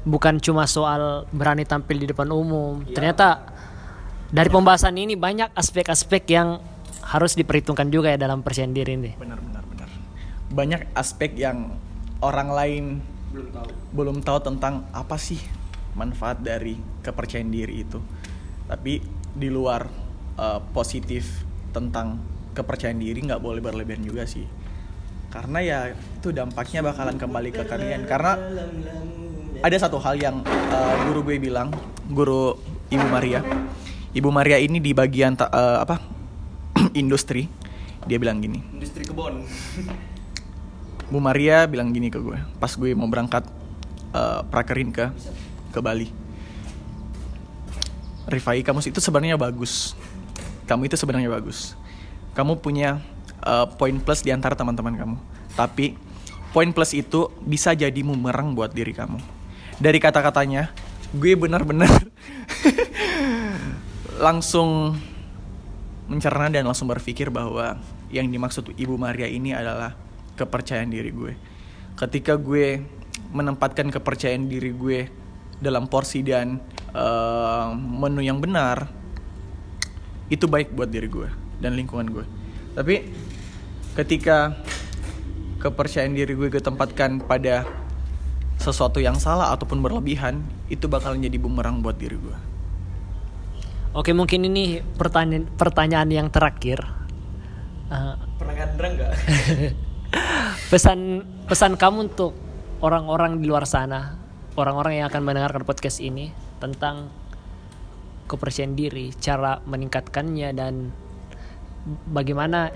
bukan 0.07 0.38
cuma 0.38 0.64
soal 0.70 1.27
berani 1.35 1.66
tampil 1.66 1.99
di 1.99 2.07
depan 2.09 2.31
umum. 2.31 2.87
Ternyata 2.87 3.53
dari 4.31 4.49
pembahasan 4.51 4.94
ini 4.96 5.18
banyak 5.18 5.53
aspek-aspek 5.53 6.22
yang 6.31 6.62
harus 7.07 7.38
diperhitungkan 7.38 7.90
juga 7.90 8.14
ya 8.14 8.18
dalam 8.18 8.42
percayaan 8.42 8.75
diri 8.75 8.99
ini. 8.99 9.12
benar 9.18 9.38
benar 9.38 9.62
benar. 9.66 9.88
Banyak 10.51 10.81
aspek 10.94 11.35
yang 11.38 11.75
orang 12.22 12.49
lain 12.51 12.85
belum 13.37 13.49
tahu. 13.53 13.68
belum 13.92 14.16
tahu 14.25 14.38
tentang 14.40 14.75
apa 14.96 15.20
sih 15.20 15.37
manfaat 15.92 16.40
dari 16.40 16.81
kepercayaan 17.05 17.53
diri 17.53 17.85
itu. 17.85 18.01
Tapi 18.64 19.05
di 19.37 19.49
luar 19.53 19.85
eh, 20.37 20.61
positif 20.72 21.44
tentang 21.70 22.16
kepercayaan 22.57 22.96
diri 22.96 23.20
nggak 23.20 23.40
boleh 23.44 23.61
berlebihan 23.61 24.01
juga 24.01 24.25
sih. 24.25 24.49
Karena 25.29 25.61
ya 25.61 25.79
itu 25.92 26.33
dampaknya 26.33 26.81
bakalan 26.81 27.20
kembali 27.20 27.53
ke 27.53 27.62
kalian. 27.68 28.09
Karena 28.09 28.40
ada 29.61 29.77
satu 29.77 30.01
hal 30.01 30.16
yang 30.16 30.40
eh, 30.49 30.94
guru 31.09 31.20
gue 31.29 31.37
bilang 31.37 31.68
guru 32.09 32.57
ibu 32.88 33.07
Maria. 33.12 33.44
Ibu 34.16 34.33
Maria 34.33 34.57
ini 34.57 34.81
di 34.81 34.96
bagian 34.96 35.37
ta- 35.37 35.53
eh, 35.53 35.79
apa 35.85 36.01
industri 37.01 37.49
dia 38.09 38.16
bilang 38.16 38.40
gini. 38.40 38.64
Industri 38.72 39.05
kebon. 39.05 39.44
Bu 41.07 41.23
Maria 41.23 41.71
bilang 41.71 41.95
gini 41.95 42.11
ke 42.11 42.19
gue 42.19 42.38
pas 42.59 42.73
gue 42.75 42.90
mau 42.99 43.07
berangkat 43.07 43.47
eh, 44.14 44.40
prakerin 44.51 44.90
ke 44.90 45.11
ke 45.71 45.79
Bali. 45.79 46.09
Rifai 48.27 48.66
kamu 48.66 48.83
itu 48.83 48.99
sebenarnya 48.99 49.38
bagus. 49.38 49.95
Kamu 50.66 50.90
itu 50.90 50.99
sebenarnya 50.99 51.31
bagus. 51.31 51.79
Kamu 52.35 52.59
punya 52.59 52.99
eh, 53.47 53.66
poin 53.79 53.95
plus 54.03 54.27
di 54.27 54.35
antara 54.35 54.59
teman-teman 54.59 54.99
kamu. 54.99 55.16
Tapi 55.55 55.95
poin 56.51 56.73
plus 56.75 56.97
itu 56.97 57.31
bisa 57.45 57.77
jadi 57.77 58.01
bumerang 58.03 58.57
buat 58.57 58.75
diri 58.75 58.90
kamu. 58.90 59.21
Dari 59.77 60.01
kata-katanya, 60.01 60.73
gue 61.12 61.37
benar-benar 61.37 61.92
langsung 64.27 64.97
mencerna 66.09 66.49
dan 66.49 66.64
langsung 66.64 66.88
berpikir 66.88 67.29
bahwa 67.29 67.77
yang 68.09 68.31
dimaksud 68.31 68.73
Ibu 68.73 68.97
Maria 68.97 69.29
ini 69.29 69.53
adalah 69.53 70.06
kepercayaan 70.37 70.92
diri 70.92 71.11
gue. 71.11 71.33
Ketika 71.96 72.37
gue 72.37 72.85
menempatkan 73.33 73.88
kepercayaan 73.88 74.46
diri 74.46 74.70
gue 74.77 75.09
dalam 75.59 75.88
porsi 75.88 76.20
dan 76.20 76.61
eh, 76.92 77.66
menu 77.75 78.20
yang 78.20 78.38
benar, 78.38 78.87
itu 80.29 80.44
baik 80.44 80.77
buat 80.77 80.92
diri 80.92 81.09
gue 81.09 81.29
dan 81.61 81.75
lingkungan 81.75 82.07
gue. 82.12 82.25
Tapi 82.77 82.94
ketika 83.96 84.53
kepercayaan 85.57 86.12
diri 86.12 86.37
gue 86.37 86.53
gue 86.53 86.62
tempatkan 86.62 87.25
pada 87.25 87.64
sesuatu 88.61 89.01
yang 89.01 89.16
salah 89.16 89.53
ataupun 89.57 89.81
berlebihan, 89.81 90.44
itu 90.68 90.88
bakalan 90.88 91.25
jadi 91.25 91.40
bumerang 91.40 91.81
buat 91.81 91.96
diri 91.96 92.16
gue. 92.16 92.37
Oke, 93.96 94.12
mungkin 94.12 94.44
ini 94.44 94.85
pertanyaan 95.01 95.49
pertanyaan 95.57 96.11
yang 96.12 96.29
terakhir. 96.29 96.85
Eh, 97.88 98.14
Pernah 98.37 98.55
gandreng 98.55 98.92
nggak? 99.01 99.12
pesan 100.67 101.23
pesan 101.47 101.79
kamu 101.79 102.11
untuk 102.11 102.35
orang-orang 102.83 103.39
di 103.39 103.47
luar 103.47 103.71
sana, 103.71 104.19
orang-orang 104.59 104.99
yang 104.99 105.07
akan 105.07 105.23
mendengarkan 105.23 105.63
podcast 105.63 106.03
ini 106.03 106.35
tentang 106.59 107.07
kepercayaan 108.27 108.75
diri, 108.75 109.15
cara 109.15 109.63
meningkatkannya 109.63 110.51
dan 110.51 110.91
bagaimana 112.11 112.75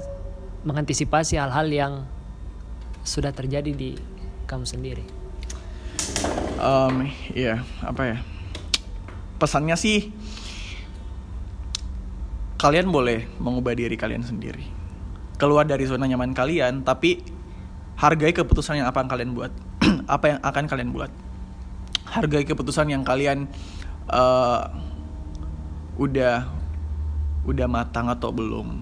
mengantisipasi 0.63 1.35
hal-hal 1.35 1.67
yang 1.67 1.93
sudah 3.03 3.35
terjadi 3.35 3.75
di 3.75 3.99
kamu 4.47 4.63
sendiri. 4.63 5.05
Um, 6.63 7.11
iya, 7.35 7.67
apa 7.83 8.03
ya? 8.07 8.17
Pesannya 9.41 9.75
sih 9.75 10.15
kalian 12.61 12.93
boleh 12.93 13.27
mengubah 13.41 13.75
diri 13.75 13.97
kalian 13.99 14.23
sendiri. 14.23 14.63
Keluar 15.41 15.65
dari 15.65 15.89
zona 15.89 16.05
nyaman 16.05 16.37
kalian, 16.37 16.85
tapi 16.85 17.40
hargai 18.01 18.33
keputusan 18.33 18.81
yang 18.81 18.89
apa 18.89 19.05
yang 19.05 19.11
kalian 19.13 19.31
buat. 19.37 19.53
apa 20.17 20.25
yang 20.27 20.39
akan 20.41 20.65
kalian 20.65 20.91
buat. 20.97 21.13
Hargai 22.09 22.49
keputusan 22.49 22.89
yang 22.89 23.05
kalian 23.05 23.45
eh, 24.09 24.63
udah 26.01 26.49
udah 27.45 27.67
matang 27.69 28.09
atau 28.09 28.33
belum. 28.33 28.81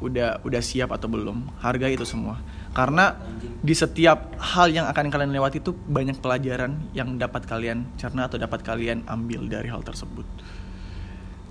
Udah 0.00 0.40
udah 0.42 0.62
siap 0.64 0.96
atau 0.96 1.12
belum. 1.12 1.60
Hargai 1.60 1.92
itu 1.92 2.08
semua. 2.08 2.40
Karena 2.74 3.14
di 3.62 3.76
setiap 3.76 4.34
hal 4.40 4.72
yang 4.72 4.88
akan 4.90 5.12
kalian 5.12 5.30
lewati 5.30 5.62
itu 5.62 5.70
banyak 5.70 6.18
pelajaran 6.18 6.90
yang 6.96 7.14
dapat 7.20 7.46
kalian 7.46 7.86
cerna 8.00 8.26
atau 8.26 8.40
dapat 8.40 8.64
kalian 8.66 9.06
ambil 9.06 9.46
dari 9.46 9.70
hal 9.70 9.84
tersebut. 9.84 10.26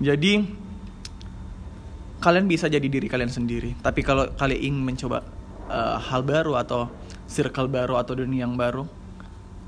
Jadi 0.02 0.44
kalian 2.20 2.44
bisa 2.44 2.68
jadi 2.68 2.84
diri 2.84 3.06
kalian 3.08 3.32
sendiri. 3.32 3.72
Tapi 3.80 4.04
kalau 4.04 4.28
kalian 4.36 4.60
ingin 4.60 4.82
mencoba 4.84 5.24
uh, 5.68 5.96
hal 5.96 6.20
baru 6.26 6.60
atau 6.60 6.92
circle 7.26 7.68
baru 7.68 7.96
atau 7.98 8.16
dunia 8.18 8.44
yang 8.44 8.54
baru, 8.54 8.84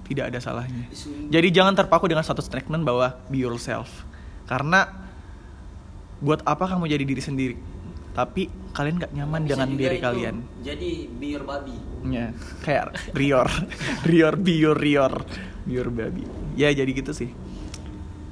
tidak 0.06 0.30
ada 0.30 0.38
salahnya. 0.38 0.86
Jadi 1.30 1.48
jangan 1.50 1.74
terpaku 1.74 2.06
dengan 2.06 2.22
satu 2.22 2.40
statement 2.40 2.86
bahwa 2.86 3.18
be 3.26 3.42
yourself. 3.42 4.06
Karena 4.46 4.86
buat 6.22 6.40
apa 6.46 6.64
kamu 6.70 6.86
jadi 6.86 7.04
diri 7.04 7.22
sendiri? 7.22 7.56
Tapi 8.16 8.48
kalian 8.72 8.96
gak 8.96 9.12
nyaman 9.12 9.44
Bisa 9.44 9.50
dengan 9.52 9.68
diri 9.76 9.96
kalian. 10.00 10.36
Jadi 10.64 10.90
biar 11.10 11.42
babi. 11.44 11.76
Ya, 12.06 12.32
kayak 12.64 12.96
Rior, 13.12 13.50
Rior, 14.08 14.34
be 14.40 14.54
your 14.56 14.78
Rior, 14.78 15.26
be 15.68 15.76
your 15.76 15.90
baby. 15.92 16.24
Ya 16.56 16.72
jadi 16.72 16.88
gitu 16.96 17.12
sih. 17.12 17.34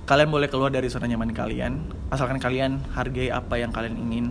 Kalian 0.04 0.28
boleh 0.28 0.48
keluar 0.52 0.68
dari 0.68 0.88
zona 0.92 1.08
nyaman 1.08 1.32
kalian, 1.32 1.90
asalkan 2.12 2.36
kalian 2.36 2.80
hargai 2.92 3.32
apa 3.32 3.56
yang 3.56 3.72
kalian 3.72 3.96
ingin 3.96 4.26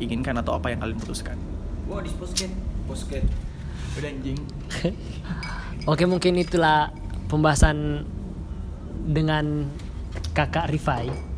inginkan 0.00 0.36
atau 0.40 0.56
apa 0.56 0.72
yang 0.72 0.80
kalian 0.80 0.96
putuskan. 0.96 1.36
Wah 1.88 2.00
di 2.00 2.08
posket, 2.16 2.48
posket. 2.88 3.24
Udah 3.98 4.10
anjing. 4.10 4.38
Oke 5.90 6.04
mungkin 6.04 6.38
itulah 6.38 6.92
pembahasan 7.26 8.04
dengan 9.10 9.66
kakak 10.36 10.70
Rifai 10.70 11.30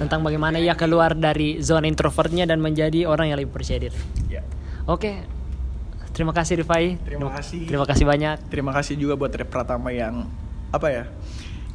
tentang 0.00 0.24
bagaimana 0.24 0.58
ia 0.58 0.74
keluar 0.74 1.14
dari 1.14 1.62
zona 1.62 1.86
introvertnya 1.86 2.48
dan 2.48 2.58
menjadi 2.58 3.06
orang 3.06 3.30
yang 3.30 3.38
lebih 3.38 3.54
percaya 3.54 3.86
diri. 3.86 3.98
Ya. 4.26 4.42
Oke, 4.88 5.22
terima 6.10 6.34
kasih 6.34 6.64
Rifai. 6.64 6.98
Terima 7.04 7.30
kasih. 7.30 7.60
Terima 7.68 7.86
kasih 7.86 8.04
banyak. 8.08 8.36
Terima 8.50 8.72
kasih 8.74 8.94
juga 8.98 9.14
buat 9.14 9.30
Rep 9.30 9.46
Pratama 9.46 9.94
yang 9.94 10.26
apa 10.74 10.88
ya? 10.90 11.04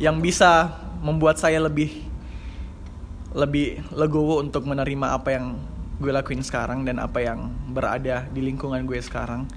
Yang 0.02 0.16
bisa 0.20 0.76
membuat 1.00 1.40
saya 1.40 1.62
lebih 1.64 2.04
lebih 3.36 3.84
legowo 3.92 4.40
untuk 4.40 4.64
menerima 4.64 5.16
apa 5.16 5.30
yang 5.36 5.60
gue 6.00 6.12
lakuin 6.12 6.44
sekarang 6.44 6.84
dan 6.84 7.00
apa 7.00 7.24
yang 7.24 7.52
berada 7.72 8.28
di 8.32 8.44
lingkungan 8.44 8.84
gue 8.84 9.00
sekarang. 9.00 9.48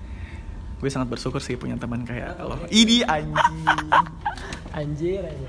Gue 0.78 0.90
sangat 0.90 1.10
bersyukur 1.10 1.42
sih 1.42 1.58
punya 1.58 1.74
teman 1.74 2.06
kayak 2.06 2.38
lo. 2.38 2.54
Ini 2.70 3.02
anjing. 3.02 3.66
Anjir 4.78 5.26
aja. 5.26 5.48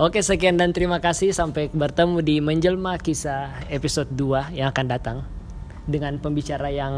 Oke, 0.00 0.24
sekian 0.24 0.56
dan 0.56 0.72
terima 0.72 1.04
kasih 1.04 1.36
sampai 1.36 1.68
bertemu 1.68 2.24
di 2.24 2.40
Menjelma 2.40 2.96
Kisah 2.96 3.68
episode 3.68 4.08
2 4.14 4.56
yang 4.56 4.72
akan 4.72 4.86
datang 4.88 5.18
dengan 5.84 6.16
pembicara 6.16 6.72
yang 6.72 6.94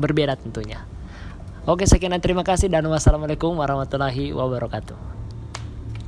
berbeda 0.00 0.40
tentunya. 0.40 0.80
Oke, 1.68 1.84
sekian 1.84 2.16
dan 2.16 2.24
terima 2.24 2.40
kasih 2.40 2.72
dan 2.72 2.88
wassalamualaikum 2.88 3.52
warahmatullahi 3.52 4.32
wabarakatuh. 4.32 5.19